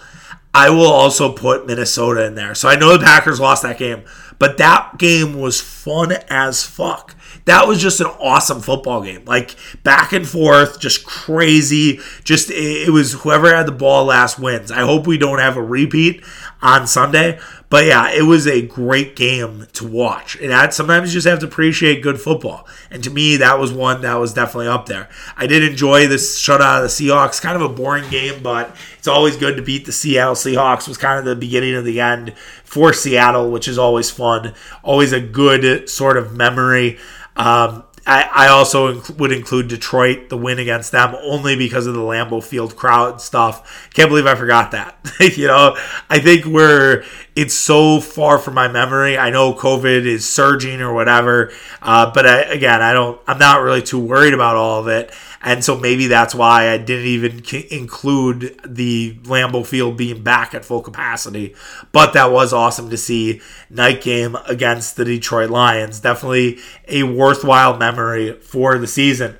I 0.54 0.70
will 0.70 0.90
also 0.90 1.32
put 1.32 1.66
Minnesota 1.66 2.24
in 2.26 2.34
there. 2.34 2.54
So 2.54 2.68
I 2.68 2.76
know 2.76 2.96
the 2.96 3.04
Packers 3.04 3.40
lost 3.40 3.62
that 3.62 3.78
game, 3.78 4.04
but 4.38 4.58
that 4.58 4.98
game 4.98 5.38
was 5.38 5.60
fun 5.60 6.12
as 6.28 6.64
fuck 6.64 7.16
that 7.44 7.66
was 7.66 7.80
just 7.80 8.00
an 8.00 8.06
awesome 8.06 8.60
football 8.60 9.02
game. 9.02 9.24
Like 9.24 9.56
back 9.82 10.12
and 10.12 10.26
forth, 10.26 10.80
just 10.80 11.04
crazy. 11.04 12.00
Just 12.24 12.50
it, 12.50 12.90
was 12.90 13.12
whoever 13.12 13.54
had 13.54 13.66
the 13.66 13.72
ball 13.72 14.04
last 14.04 14.38
wins. 14.38 14.70
I 14.70 14.80
hope 14.80 15.06
we 15.06 15.18
don't 15.18 15.38
have 15.38 15.56
a 15.56 15.62
repeat 15.62 16.24
on 16.60 16.86
Sunday. 16.86 17.40
But 17.72 17.86
yeah, 17.86 18.10
it 18.10 18.24
was 18.24 18.46
a 18.46 18.60
great 18.60 19.16
game 19.16 19.66
to 19.72 19.86
watch. 19.86 20.36
And 20.36 20.50
that 20.50 20.74
sometimes 20.74 21.08
you 21.08 21.16
just 21.16 21.26
have 21.26 21.38
to 21.38 21.46
appreciate 21.46 22.02
good 22.02 22.20
football. 22.20 22.68
And 22.90 23.02
to 23.02 23.08
me, 23.08 23.38
that 23.38 23.58
was 23.58 23.72
one 23.72 24.02
that 24.02 24.16
was 24.16 24.34
definitely 24.34 24.68
up 24.68 24.84
there. 24.84 25.08
I 25.38 25.46
did 25.46 25.62
enjoy 25.62 26.06
this 26.06 26.38
shutout 26.38 26.76
of 26.76 26.82
the 26.82 26.88
Seahawks. 26.88 27.40
Kind 27.40 27.56
of 27.56 27.62
a 27.62 27.72
boring 27.72 28.10
game, 28.10 28.42
but 28.42 28.76
it's 28.98 29.08
always 29.08 29.38
good 29.38 29.56
to 29.56 29.62
beat 29.62 29.86
the 29.86 29.92
Seattle 29.92 30.34
Seahawks. 30.34 30.82
It 30.82 30.88
was 30.88 30.98
kind 30.98 31.18
of 31.18 31.24
the 31.24 31.34
beginning 31.34 31.74
of 31.74 31.86
the 31.86 31.98
end 31.98 32.34
for 32.62 32.92
Seattle, 32.92 33.50
which 33.50 33.66
is 33.66 33.78
always 33.78 34.10
fun. 34.10 34.52
Always 34.82 35.14
a 35.14 35.20
good 35.22 35.88
sort 35.88 36.18
of 36.18 36.36
memory. 36.36 36.98
Um, 37.36 37.84
I, 38.06 38.48
also 38.48 39.00
would 39.18 39.32
include 39.32 39.68
Detroit, 39.68 40.28
the 40.28 40.36
win 40.36 40.58
against 40.58 40.92
them, 40.92 41.14
only 41.22 41.56
because 41.56 41.86
of 41.86 41.94
the 41.94 42.00
Lambeau 42.00 42.42
Field 42.42 42.76
crowd 42.76 43.20
stuff. 43.20 43.90
Can't 43.94 44.08
believe 44.08 44.26
I 44.26 44.34
forgot 44.34 44.72
that. 44.72 44.96
you 45.36 45.46
know, 45.46 45.76
I 46.10 46.18
think 46.18 46.44
we're 46.44 47.04
it's 47.34 47.54
so 47.54 48.00
far 48.00 48.38
from 48.38 48.54
my 48.54 48.68
memory. 48.68 49.16
I 49.16 49.30
know 49.30 49.54
COVID 49.54 50.04
is 50.04 50.28
surging 50.28 50.80
or 50.82 50.92
whatever, 50.92 51.50
uh, 51.80 52.10
but 52.12 52.26
I, 52.26 52.42
again, 52.42 52.82
I 52.82 52.92
don't. 52.92 53.20
I'm 53.26 53.38
not 53.38 53.62
really 53.62 53.82
too 53.82 53.98
worried 53.98 54.34
about 54.34 54.56
all 54.56 54.80
of 54.80 54.88
it. 54.88 55.12
And 55.44 55.64
so 55.64 55.76
maybe 55.76 56.06
that's 56.06 56.34
why 56.34 56.70
I 56.70 56.78
didn't 56.78 57.06
even 57.06 57.42
include 57.70 58.60
the 58.64 59.14
Lambeau 59.22 59.66
Field 59.66 59.96
being 59.96 60.22
back 60.22 60.54
at 60.54 60.64
full 60.64 60.82
capacity. 60.82 61.56
But 61.90 62.12
that 62.12 62.30
was 62.30 62.52
awesome 62.52 62.90
to 62.90 62.96
see. 62.96 63.40
Night 63.68 64.02
game 64.02 64.36
against 64.46 64.96
the 64.96 65.04
Detroit 65.04 65.50
Lions. 65.50 65.98
Definitely 65.98 66.58
a 66.86 67.02
worthwhile 67.02 67.76
memory 67.76 68.34
for 68.34 68.78
the 68.78 68.86
season. 68.86 69.36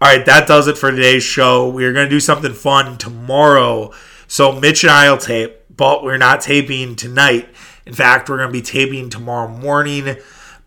All 0.00 0.08
right, 0.14 0.24
that 0.26 0.46
does 0.46 0.68
it 0.68 0.76
for 0.76 0.90
today's 0.90 1.24
show. 1.24 1.68
We're 1.68 1.92
going 1.92 2.06
to 2.06 2.10
do 2.10 2.20
something 2.20 2.52
fun 2.52 2.98
tomorrow. 2.98 3.92
So 4.26 4.52
Mitch 4.52 4.84
and 4.84 4.90
I 4.90 5.10
will 5.10 5.18
tape, 5.18 5.57
but 5.78 6.04
we're 6.04 6.18
not 6.18 6.42
taping 6.42 6.94
tonight. 6.94 7.48
In 7.86 7.94
fact, 7.94 8.28
we're 8.28 8.36
going 8.36 8.50
to 8.50 8.52
be 8.52 8.60
taping 8.60 9.08
tomorrow 9.08 9.48
morning 9.48 10.16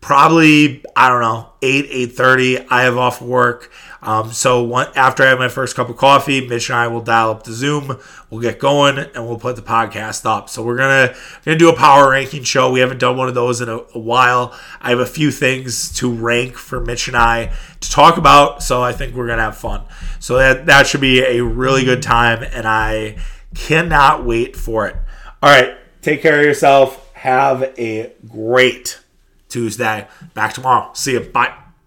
probably 0.00 0.84
i 0.96 1.08
don't 1.08 1.20
know 1.20 1.52
8 1.62 2.10
8.30 2.10 2.66
i 2.70 2.82
have 2.82 2.98
off 2.98 3.22
work 3.22 3.70
um, 4.04 4.32
so 4.32 4.64
one, 4.64 4.88
after 4.96 5.22
I 5.22 5.28
have 5.28 5.38
my 5.38 5.48
first 5.48 5.76
cup 5.76 5.88
of 5.88 5.96
coffee, 5.96 6.46
Mitch 6.46 6.68
and 6.68 6.76
I 6.76 6.88
will 6.88 7.00
dial 7.00 7.30
up 7.30 7.44
the 7.44 7.52
Zoom. 7.52 7.98
We'll 8.28 8.40
get 8.40 8.58
going 8.58 8.98
and 8.98 9.26
we'll 9.26 9.38
put 9.38 9.54
the 9.54 9.62
podcast 9.62 10.26
up. 10.26 10.50
So 10.50 10.62
we're 10.64 10.76
gonna 10.76 11.14
gonna 11.44 11.56
do 11.56 11.68
a 11.68 11.76
power 11.76 12.10
ranking 12.10 12.42
show. 12.42 12.72
We 12.72 12.80
haven't 12.80 12.98
done 12.98 13.16
one 13.16 13.28
of 13.28 13.34
those 13.34 13.60
in 13.60 13.68
a, 13.68 13.78
a 13.94 13.98
while. 13.98 14.58
I 14.80 14.90
have 14.90 14.98
a 14.98 15.06
few 15.06 15.30
things 15.30 15.92
to 15.98 16.12
rank 16.12 16.56
for 16.56 16.80
Mitch 16.80 17.06
and 17.06 17.16
I 17.16 17.52
to 17.78 17.90
talk 17.90 18.16
about. 18.16 18.64
So 18.64 18.82
I 18.82 18.92
think 18.92 19.14
we're 19.14 19.28
gonna 19.28 19.42
have 19.42 19.56
fun. 19.56 19.82
So 20.18 20.36
that 20.36 20.66
that 20.66 20.88
should 20.88 21.00
be 21.00 21.20
a 21.20 21.40
really 21.40 21.84
good 21.84 22.02
time, 22.02 22.42
and 22.42 22.66
I 22.66 23.18
cannot 23.54 24.24
wait 24.24 24.56
for 24.56 24.86
it. 24.86 24.96
All 25.42 25.50
right, 25.50 25.76
take 26.02 26.22
care 26.22 26.38
of 26.38 26.44
yourself. 26.44 27.12
Have 27.14 27.62
a 27.78 28.12
great 28.28 29.00
Tuesday. 29.48 30.08
Back 30.34 30.54
tomorrow. 30.54 30.90
See 30.94 31.12
you. 31.12 31.20
Bye. 31.20 31.61